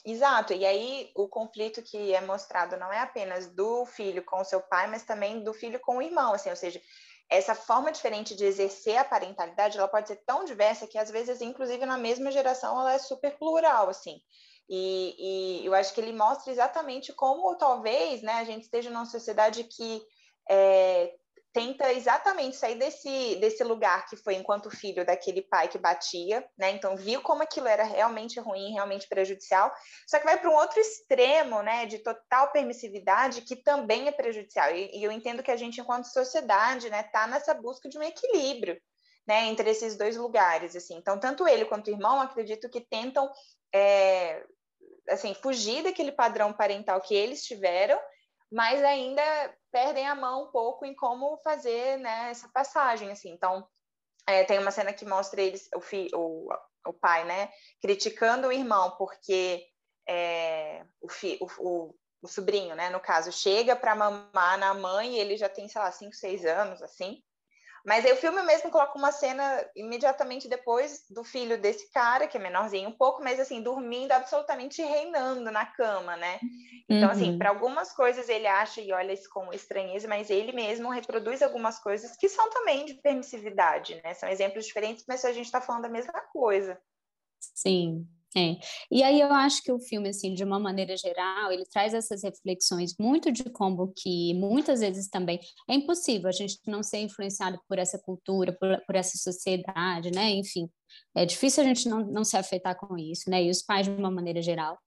Exato, 0.04 0.52
e 0.54 0.64
aí 0.64 1.10
o 1.14 1.28
conflito 1.28 1.82
que 1.82 2.14
é 2.14 2.20
mostrado 2.22 2.76
não 2.76 2.92
é 2.92 3.00
apenas 3.00 3.48
do 3.54 3.84
filho 3.84 4.24
com 4.24 4.40
o 4.40 4.44
seu 4.44 4.60
pai, 4.60 4.88
mas 4.88 5.04
também 5.04 5.42
do 5.42 5.52
filho 5.52 5.78
com 5.80 5.98
o 5.98 6.02
irmão, 6.02 6.32
assim, 6.32 6.48
ou 6.48 6.56
seja, 6.56 6.80
essa 7.30 7.54
forma 7.54 7.92
diferente 7.92 8.34
de 8.34 8.44
exercer 8.44 8.96
a 8.96 9.04
parentalidade, 9.04 9.78
ela 9.78 9.86
pode 9.86 10.08
ser 10.08 10.16
tão 10.26 10.44
diversa 10.44 10.86
que 10.86 10.98
às 10.98 11.10
vezes, 11.10 11.40
inclusive 11.40 11.86
na 11.86 11.96
mesma 11.96 12.30
geração, 12.32 12.78
ela 12.80 12.92
é 12.94 12.98
super 12.98 13.38
plural, 13.38 13.88
assim. 13.88 14.20
E, 14.68 15.60
e 15.62 15.66
eu 15.66 15.74
acho 15.74 15.94
que 15.94 16.00
ele 16.00 16.12
mostra 16.12 16.52
exatamente 16.52 17.12
como 17.12 17.56
talvez, 17.56 18.20
né, 18.22 18.34
a 18.34 18.44
gente 18.44 18.62
esteja 18.62 18.90
numa 18.90 19.06
sociedade 19.06 19.64
que 19.64 20.02
é, 20.48 21.14
tenta 21.52 21.92
exatamente 21.92 22.56
sair 22.56 22.76
desse, 22.76 23.36
desse 23.36 23.64
lugar 23.64 24.06
que 24.06 24.16
foi 24.16 24.34
enquanto 24.34 24.70
filho 24.70 25.04
daquele 25.04 25.42
pai 25.42 25.68
que 25.68 25.78
batia, 25.78 26.46
né? 26.56 26.70
Então 26.70 26.96
viu 26.96 27.20
como 27.22 27.42
aquilo 27.42 27.66
era 27.66 27.82
realmente 27.82 28.38
ruim, 28.38 28.72
realmente 28.72 29.08
prejudicial, 29.08 29.72
só 30.06 30.18
que 30.18 30.24
vai 30.24 30.38
para 30.38 30.50
um 30.50 30.54
outro 30.54 30.80
extremo, 30.80 31.62
né? 31.62 31.86
De 31.86 31.98
total 31.98 32.52
permissividade 32.52 33.42
que 33.42 33.56
também 33.56 34.06
é 34.06 34.12
prejudicial. 34.12 34.70
E, 34.74 34.90
e 34.96 35.02
eu 35.02 35.10
entendo 35.10 35.42
que 35.42 35.50
a 35.50 35.56
gente, 35.56 35.80
enquanto 35.80 36.04
sociedade, 36.04 36.88
né, 36.88 37.02
tá 37.02 37.26
nessa 37.26 37.52
busca 37.54 37.88
de 37.88 37.98
um 37.98 38.02
equilíbrio, 38.02 38.80
né? 39.26 39.46
Entre 39.46 39.68
esses 39.70 39.96
dois 39.96 40.16
lugares, 40.16 40.76
assim. 40.76 40.96
Então 40.96 41.18
tanto 41.18 41.48
ele 41.48 41.64
quanto 41.64 41.88
o 41.88 41.90
irmão, 41.90 42.20
acredito 42.20 42.70
que 42.70 42.80
tentam 42.80 43.28
é, 43.74 44.44
assim 45.08 45.34
fugir 45.34 45.82
daquele 45.82 46.12
padrão 46.12 46.52
parental 46.52 47.00
que 47.00 47.14
eles 47.14 47.42
tiveram 47.42 47.98
mas 48.50 48.82
ainda 48.82 49.22
perdem 49.70 50.06
a 50.08 50.14
mão 50.14 50.44
um 50.44 50.50
pouco 50.50 50.84
em 50.84 50.94
como 50.94 51.38
fazer 51.38 51.98
né, 51.98 52.30
essa 52.30 52.48
passagem, 52.48 53.10
assim. 53.10 53.30
Então, 53.30 53.66
é, 54.26 54.44
tem 54.44 54.58
uma 54.58 54.70
cena 54.70 54.92
que 54.92 55.04
mostra 55.04 55.40
eles, 55.40 55.68
o, 55.74 55.80
fi, 55.80 56.08
o, 56.14 56.48
o 56.86 56.92
pai, 56.92 57.24
né, 57.24 57.50
criticando 57.80 58.48
o 58.48 58.52
irmão 58.52 58.96
porque 58.96 59.64
é, 60.08 60.84
o, 61.00 61.08
fi, 61.08 61.38
o, 61.40 61.46
o, 61.58 61.94
o, 62.22 62.28
sobrinho, 62.28 62.74
né, 62.74 62.90
no 62.90 63.00
caso, 63.00 63.30
chega 63.30 63.76
para 63.76 63.94
mamar 63.94 64.58
na 64.58 64.74
mãe 64.74 65.14
e 65.14 65.18
ele 65.18 65.36
já 65.36 65.48
tem, 65.48 65.68
sei 65.68 65.80
lá, 65.80 65.92
5, 65.92 66.14
6 66.14 66.44
anos, 66.44 66.82
assim, 66.82 67.22
mas 67.84 68.04
aí 68.04 68.12
o 68.12 68.16
filme 68.16 68.42
mesmo 68.42 68.70
coloca 68.70 68.98
uma 68.98 69.12
cena 69.12 69.64
imediatamente 69.74 70.48
depois 70.48 71.04
do 71.10 71.24
filho 71.24 71.60
desse 71.60 71.90
cara, 71.90 72.26
que 72.26 72.36
é 72.36 72.40
menorzinho 72.40 72.88
um 72.88 72.96
pouco, 72.96 73.22
mas 73.22 73.40
assim, 73.40 73.62
dormindo 73.62 74.12
absolutamente 74.12 74.82
reinando 74.82 75.50
na 75.50 75.66
cama, 75.66 76.16
né? 76.16 76.38
Então, 76.88 77.10
assim, 77.10 77.22
uhum. 77.22 77.28
assim, 77.30 77.38
para 77.38 77.50
algumas 77.50 77.92
coisas 77.92 78.28
ele 78.28 78.46
acha 78.46 78.80
e 78.80 78.92
olha 78.92 79.12
isso 79.12 79.28
com 79.30 79.52
estranheza, 79.52 80.08
mas 80.08 80.30
ele 80.30 80.52
mesmo 80.52 80.90
reproduz 80.90 81.42
algumas 81.42 81.78
coisas 81.78 82.16
que 82.16 82.28
são 82.28 82.50
também 82.50 82.84
de 82.84 82.94
permissividade, 82.94 84.00
né? 84.02 84.14
São 84.14 84.28
exemplos 84.28 84.66
diferentes, 84.66 85.04
mas 85.08 85.24
a 85.24 85.32
gente 85.32 85.46
está 85.46 85.60
falando 85.60 85.82
da 85.82 85.88
mesma 85.88 86.20
coisa. 86.32 86.80
Sim, 87.40 88.06
é. 88.36 88.56
E 88.90 89.02
aí 89.02 89.20
eu 89.20 89.32
acho 89.32 89.62
que 89.62 89.72
o 89.72 89.80
filme, 89.80 90.08
assim, 90.08 90.34
de 90.34 90.44
uma 90.44 90.58
maneira 90.58 90.96
geral, 90.96 91.50
ele 91.52 91.64
traz 91.64 91.92
essas 91.94 92.22
reflexões 92.22 92.94
muito 92.98 93.32
de 93.32 93.44
como 93.44 93.92
que 93.96 94.34
muitas 94.34 94.80
vezes 94.80 95.08
também 95.08 95.40
é 95.68 95.74
impossível 95.74 96.28
a 96.28 96.32
gente 96.32 96.58
não 96.66 96.82
ser 96.82 96.98
influenciado 96.98 97.58
por 97.68 97.78
essa 97.78 97.98
cultura, 97.98 98.52
por, 98.52 98.80
por 98.86 98.94
essa 98.94 99.18
sociedade, 99.18 100.10
né? 100.12 100.30
Enfim, 100.30 100.68
é 101.16 101.26
difícil 101.26 101.62
a 101.62 101.66
gente 101.66 101.88
não, 101.88 102.06
não 102.06 102.24
se 102.24 102.36
afetar 102.36 102.76
com 102.78 102.96
isso, 102.96 103.28
né? 103.28 103.42
E 103.42 103.50
os 103.50 103.62
pais, 103.62 103.86
de 103.86 103.92
uma 103.92 104.10
maneira 104.10 104.40
geral. 104.40 104.78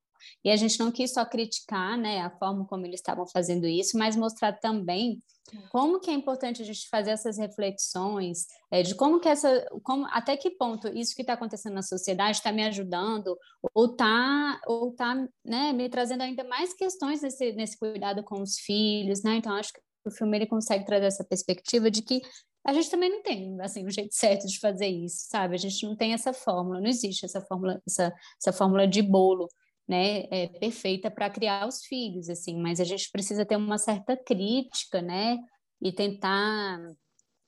E 0.43 0.49
a 0.49 0.55
gente 0.55 0.79
não 0.79 0.91
quis 0.91 1.13
só 1.13 1.25
criticar, 1.25 1.97
né, 1.97 2.21
a 2.21 2.29
forma 2.29 2.65
como 2.65 2.86
eles 2.86 2.99
estavam 2.99 3.25
fazendo 3.27 3.65
isso, 3.65 3.97
mas 3.97 4.15
mostrar 4.15 4.53
também 4.53 5.21
como 5.69 5.99
que 5.99 6.09
é 6.09 6.13
importante 6.13 6.62
a 6.62 6.65
gente 6.65 6.88
fazer 6.89 7.12
essas 7.12 7.38
reflexões 7.38 8.47
é, 8.71 8.81
de 8.81 8.95
como 8.95 9.19
que 9.19 9.27
essa, 9.27 9.65
como, 9.83 10.05
até 10.09 10.38
que 10.38 10.51
ponto 10.51 10.88
isso 10.88 11.15
que 11.15 11.21
está 11.21 11.33
acontecendo 11.33 11.73
na 11.73 11.81
sociedade 11.81 12.38
está 12.38 12.51
me 12.51 12.63
ajudando 12.63 13.38
ou 13.73 13.91
está 13.91 14.62
ou 14.65 14.91
tá, 14.93 15.15
né, 15.43 15.73
me 15.73 15.89
trazendo 15.89 16.21
ainda 16.21 16.43
mais 16.43 16.73
questões 16.73 17.21
nesse, 17.21 17.51
nesse 17.53 17.77
cuidado 17.77 18.23
com 18.23 18.41
os 18.41 18.57
filhos, 18.59 19.21
né? 19.21 19.36
Então 19.36 19.53
acho 19.53 19.73
que 19.73 19.81
o 20.05 20.12
filme 20.12 20.38
ele 20.38 20.47
consegue 20.47 20.86
trazer 20.86 21.05
essa 21.05 21.23
perspectiva 21.23 21.89
de 21.91 22.01
que 22.01 22.21
a 22.65 22.73
gente 22.73 22.89
também 22.89 23.09
não 23.09 23.21
tem 23.21 23.59
assim 23.62 23.83
o 23.83 23.88
um 23.88 23.91
jeito 23.91 24.15
certo 24.15 24.47
de 24.47 24.57
fazer 24.59 24.88
isso, 24.88 25.27
sabe? 25.29 25.55
A 25.55 25.57
gente 25.57 25.86
não 25.86 25.95
tem 25.95 26.13
essa 26.13 26.33
fórmula, 26.33 26.79
não 26.79 26.88
existe 26.88 27.25
essa 27.25 27.41
fórmula, 27.41 27.81
essa, 27.86 28.13
essa 28.41 28.53
fórmula 28.53 28.88
de 28.88 29.01
bolo, 29.01 29.49
né? 29.88 30.26
É 30.32 30.48
perfeita 30.48 31.12
para 31.12 31.30
criar 31.30 31.67
os 31.67 31.84
filhos, 31.84 32.30
assim. 32.30 32.62
Mas 32.62 32.80
a 32.80 32.84
gente 32.84 33.10
precisa 33.12 33.46
ter 33.46 33.56
uma 33.56 33.78
certa 33.78 34.15
crítica, 34.15 35.02
né? 35.02 35.38
E 35.82 35.91
tentar 35.91 36.80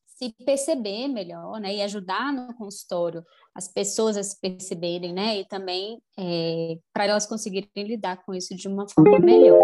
se 0.05 0.33
perceber 0.45 1.07
melhor, 1.07 1.59
né? 1.59 1.75
E 1.75 1.81
ajudar 1.81 2.31
no 2.31 2.53
consultório 2.55 3.23
as 3.53 3.67
pessoas 3.67 4.17
a 4.17 4.23
se 4.23 4.39
perceberem, 4.39 5.13
né? 5.13 5.37
E 5.37 5.47
também 5.47 6.01
é, 6.17 6.77
para 6.93 7.05
elas 7.05 7.25
conseguirem 7.25 7.69
lidar 7.75 8.23
com 8.25 8.33
isso 8.33 8.55
de 8.55 8.67
uma 8.67 8.87
forma 8.89 9.19
melhor. 9.19 9.59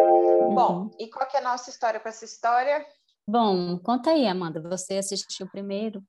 Bom, 0.54 0.84
uhum. 0.84 0.92
e 1.00 1.10
qual 1.10 1.28
que 1.28 1.38
é 1.38 1.40
a 1.40 1.44
nossa 1.44 1.70
história 1.70 2.00
com 2.00 2.10
essa 2.10 2.26
história? 2.26 2.86
Bom, 3.28 3.78
conta 3.80 4.12
aí, 4.12 4.28
Amanda, 4.28 4.62
você 4.62 4.96
assistiu 4.98 5.48
primeiro? 5.50 6.04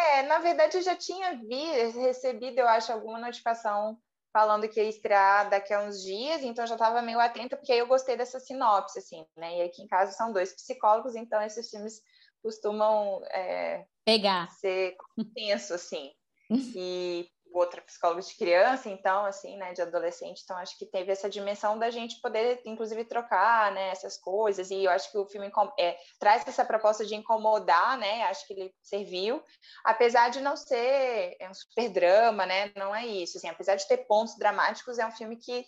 É, 0.00 0.22
na 0.22 0.38
verdade 0.38 0.76
eu 0.76 0.82
já 0.82 0.96
tinha 0.96 1.36
vi, 1.36 1.64
recebido, 2.00 2.58
eu 2.58 2.68
acho, 2.68 2.92
alguma 2.92 3.18
notificação 3.20 3.96
falando 4.34 4.68
que 4.68 4.82
ia 4.82 4.88
estrear 4.88 5.48
daqui 5.48 5.72
a 5.72 5.80
uns 5.80 6.02
dias, 6.02 6.42
então 6.42 6.66
já 6.66 6.74
estava 6.74 7.00
meio 7.00 7.20
atenta, 7.20 7.56
porque 7.56 7.70
aí 7.70 7.78
eu 7.78 7.86
gostei 7.86 8.16
dessa 8.16 8.40
sinopse, 8.40 8.98
assim, 8.98 9.24
né? 9.36 9.58
E 9.58 9.62
aqui 9.62 9.80
em 9.80 9.86
casa 9.86 10.10
são 10.10 10.32
dois 10.32 10.52
psicólogos, 10.52 11.14
então 11.14 11.40
esses 11.40 11.70
filmes 11.70 12.02
costumam 12.42 13.22
é, 13.30 13.86
pegar 14.04 14.50
ser 14.50 14.96
tenso, 15.32 15.72
assim. 15.72 16.12
E 16.76 17.26
outra 17.58 17.80
psicóloga 17.82 18.20
de 18.20 18.34
criança, 18.36 18.88
então, 18.88 19.24
assim, 19.24 19.56
né, 19.56 19.72
de 19.72 19.82
adolescente, 19.82 20.42
então 20.42 20.56
acho 20.56 20.78
que 20.78 20.86
teve 20.86 21.12
essa 21.12 21.30
dimensão 21.30 21.78
da 21.78 21.90
gente 21.90 22.20
poder, 22.20 22.60
inclusive, 22.64 23.04
trocar, 23.04 23.72
né, 23.72 23.90
essas 23.90 24.16
coisas, 24.16 24.70
e 24.70 24.84
eu 24.84 24.90
acho 24.90 25.10
que 25.10 25.18
o 25.18 25.26
filme 25.26 25.50
é, 25.78 25.96
traz 26.18 26.46
essa 26.46 26.64
proposta 26.64 27.04
de 27.04 27.14
incomodar, 27.14 27.96
né, 27.98 28.24
acho 28.24 28.46
que 28.46 28.52
ele 28.52 28.74
serviu, 28.82 29.42
apesar 29.84 30.30
de 30.30 30.40
não 30.40 30.56
ser 30.56 31.36
é 31.38 31.48
um 31.48 31.54
super 31.54 31.88
drama, 31.88 32.44
né, 32.44 32.72
não 32.76 32.94
é 32.94 33.06
isso, 33.06 33.38
assim, 33.38 33.48
apesar 33.48 33.76
de 33.76 33.86
ter 33.86 33.98
pontos 34.06 34.36
dramáticos, 34.36 34.98
é 34.98 35.06
um 35.06 35.12
filme 35.12 35.36
que 35.36 35.64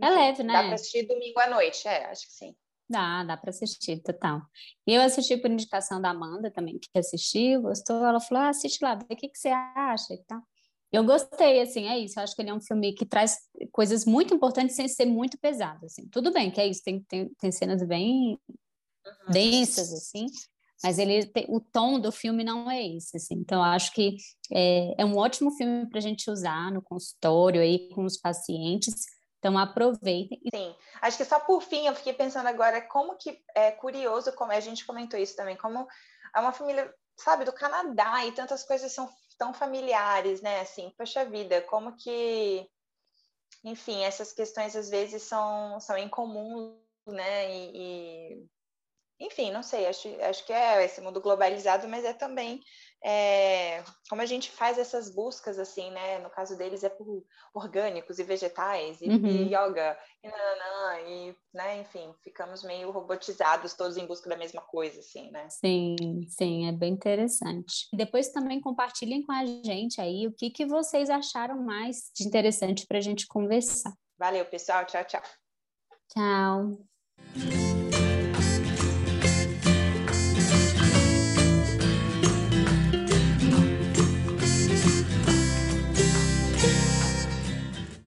é 0.00 0.10
leve, 0.10 0.42
né? 0.42 0.52
Dá 0.52 0.62
para 0.64 0.74
assistir 0.74 1.06
domingo 1.06 1.38
à 1.38 1.48
noite, 1.48 1.86
é, 1.86 2.06
acho 2.06 2.26
que 2.26 2.32
sim. 2.32 2.56
Dá, 2.88 3.24
dá 3.24 3.36
para 3.36 3.50
assistir, 3.50 4.02
total. 4.02 4.42
E 4.86 4.94
eu 4.94 5.00
assisti 5.00 5.36
por 5.36 5.50
indicação 5.50 6.00
da 6.00 6.10
Amanda 6.10 6.50
também, 6.50 6.78
que 6.78 6.98
assistiu, 6.98 7.62
gostou, 7.62 8.04
ela 8.04 8.20
falou, 8.20 8.44
ah, 8.44 8.48
assiste 8.48 8.82
lá, 8.82 8.94
vê 8.94 9.06
o 9.10 9.16
que, 9.16 9.28
que 9.28 9.38
você 9.38 9.48
acha 9.48 10.12
e 10.12 10.22
tal. 10.24 10.42
Eu 10.94 11.02
gostei, 11.02 11.60
assim, 11.60 11.88
é 11.88 11.98
isso. 11.98 12.20
Eu 12.20 12.22
acho 12.22 12.36
que 12.36 12.42
ele 12.42 12.50
é 12.50 12.54
um 12.54 12.60
filme 12.60 12.92
que 12.92 13.04
traz 13.04 13.36
coisas 13.72 14.04
muito 14.04 14.32
importantes 14.32 14.76
sem 14.76 14.86
ser 14.86 15.06
muito 15.06 15.36
pesado, 15.36 15.86
assim. 15.86 16.06
Tudo 16.06 16.32
bem 16.32 16.52
que 16.52 16.60
é 16.60 16.68
isso, 16.68 16.84
tem, 16.84 17.02
tem, 17.02 17.28
tem 17.34 17.50
cenas 17.50 17.82
bem 17.82 18.38
uhum. 19.04 19.32
densas, 19.32 19.92
assim, 19.92 20.26
mas 20.84 20.96
ele 21.00 21.26
tem, 21.26 21.46
o 21.48 21.58
tom 21.58 21.98
do 21.98 22.12
filme 22.12 22.44
não 22.44 22.70
é 22.70 22.80
esse, 22.86 23.16
assim. 23.16 23.34
Então, 23.34 23.58
eu 23.58 23.64
acho 23.64 23.92
que 23.92 24.16
é, 24.52 24.94
é 25.02 25.04
um 25.04 25.16
ótimo 25.16 25.50
filme 25.50 25.88
para 25.88 25.98
a 25.98 26.02
gente 26.02 26.30
usar 26.30 26.70
no 26.70 26.80
consultório 26.80 27.60
aí 27.60 27.88
com 27.88 28.04
os 28.04 28.16
pacientes. 28.16 28.94
Então, 29.40 29.58
aproveitem. 29.58 30.40
Sim, 30.54 30.76
acho 31.02 31.16
que 31.16 31.24
só 31.24 31.40
por 31.40 31.60
fim, 31.60 31.88
eu 31.88 31.94
fiquei 31.96 32.12
pensando 32.12 32.46
agora 32.46 32.80
como 32.80 33.16
que 33.16 33.36
é 33.52 33.72
curioso, 33.72 34.32
como 34.34 34.52
a 34.52 34.60
gente 34.60 34.86
comentou 34.86 35.18
isso 35.18 35.34
também, 35.34 35.56
como 35.56 35.88
é 36.36 36.40
uma 36.40 36.52
família, 36.52 36.88
sabe, 37.16 37.44
do 37.44 37.52
Canadá 37.52 38.24
e 38.24 38.32
tantas 38.32 38.62
coisas 38.62 38.92
são 38.92 39.08
tão 39.38 39.52
familiares, 39.54 40.40
né? 40.40 40.60
Assim, 40.60 40.92
poxa 40.96 41.24
vida, 41.24 41.60
como 41.62 41.96
que, 41.96 42.68
enfim, 43.64 44.02
essas 44.02 44.32
questões 44.32 44.76
às 44.76 44.88
vezes 44.90 45.22
são, 45.22 45.78
são 45.80 45.96
incomuns, 45.98 46.76
né? 47.06 47.50
E, 47.50 47.70
e, 47.74 48.46
enfim, 49.20 49.50
não 49.50 49.62
sei, 49.62 49.86
acho, 49.86 50.08
acho 50.22 50.44
que 50.44 50.52
é 50.52 50.84
esse 50.84 51.00
mundo 51.00 51.20
globalizado, 51.20 51.88
mas 51.88 52.04
é 52.04 52.12
também 52.12 52.60
é, 53.06 53.84
como 54.08 54.22
a 54.22 54.26
gente 54.26 54.50
faz 54.50 54.78
essas 54.78 55.10
buscas, 55.10 55.58
assim, 55.58 55.90
né? 55.90 56.20
No 56.20 56.30
caso 56.30 56.56
deles 56.56 56.82
é 56.82 56.88
por 56.88 57.22
orgânicos 57.52 58.18
e 58.18 58.24
vegetais, 58.24 59.02
e, 59.02 59.08
uhum. 59.10 59.26
e 59.26 59.54
yoga, 59.54 59.98
e 60.22 60.28
nananã, 60.28 61.00
e, 61.06 61.36
né? 61.52 61.82
Enfim, 61.82 62.14
ficamos 62.22 62.64
meio 62.64 62.90
robotizados, 62.90 63.74
todos 63.74 63.98
em 63.98 64.06
busca 64.06 64.30
da 64.30 64.38
mesma 64.38 64.62
coisa, 64.62 65.00
assim, 65.00 65.30
né? 65.30 65.46
Sim, 65.50 65.96
sim, 66.30 66.66
é 66.66 66.72
bem 66.72 66.94
interessante. 66.94 67.88
Depois 67.92 68.30
também 68.30 68.58
compartilhem 68.58 69.22
com 69.22 69.32
a 69.32 69.44
gente 69.44 70.00
aí 70.00 70.26
o 70.26 70.32
que, 70.32 70.48
que 70.48 70.64
vocês 70.64 71.10
acharam 71.10 71.62
mais 71.62 72.10
de 72.16 72.24
interessante 72.24 72.86
para 72.86 72.96
a 72.96 73.02
gente 73.02 73.26
conversar. 73.26 73.92
Valeu, 74.16 74.46
pessoal. 74.46 74.86
Tchau, 74.86 75.04
tchau. 75.04 75.22
Tchau. 76.08 77.63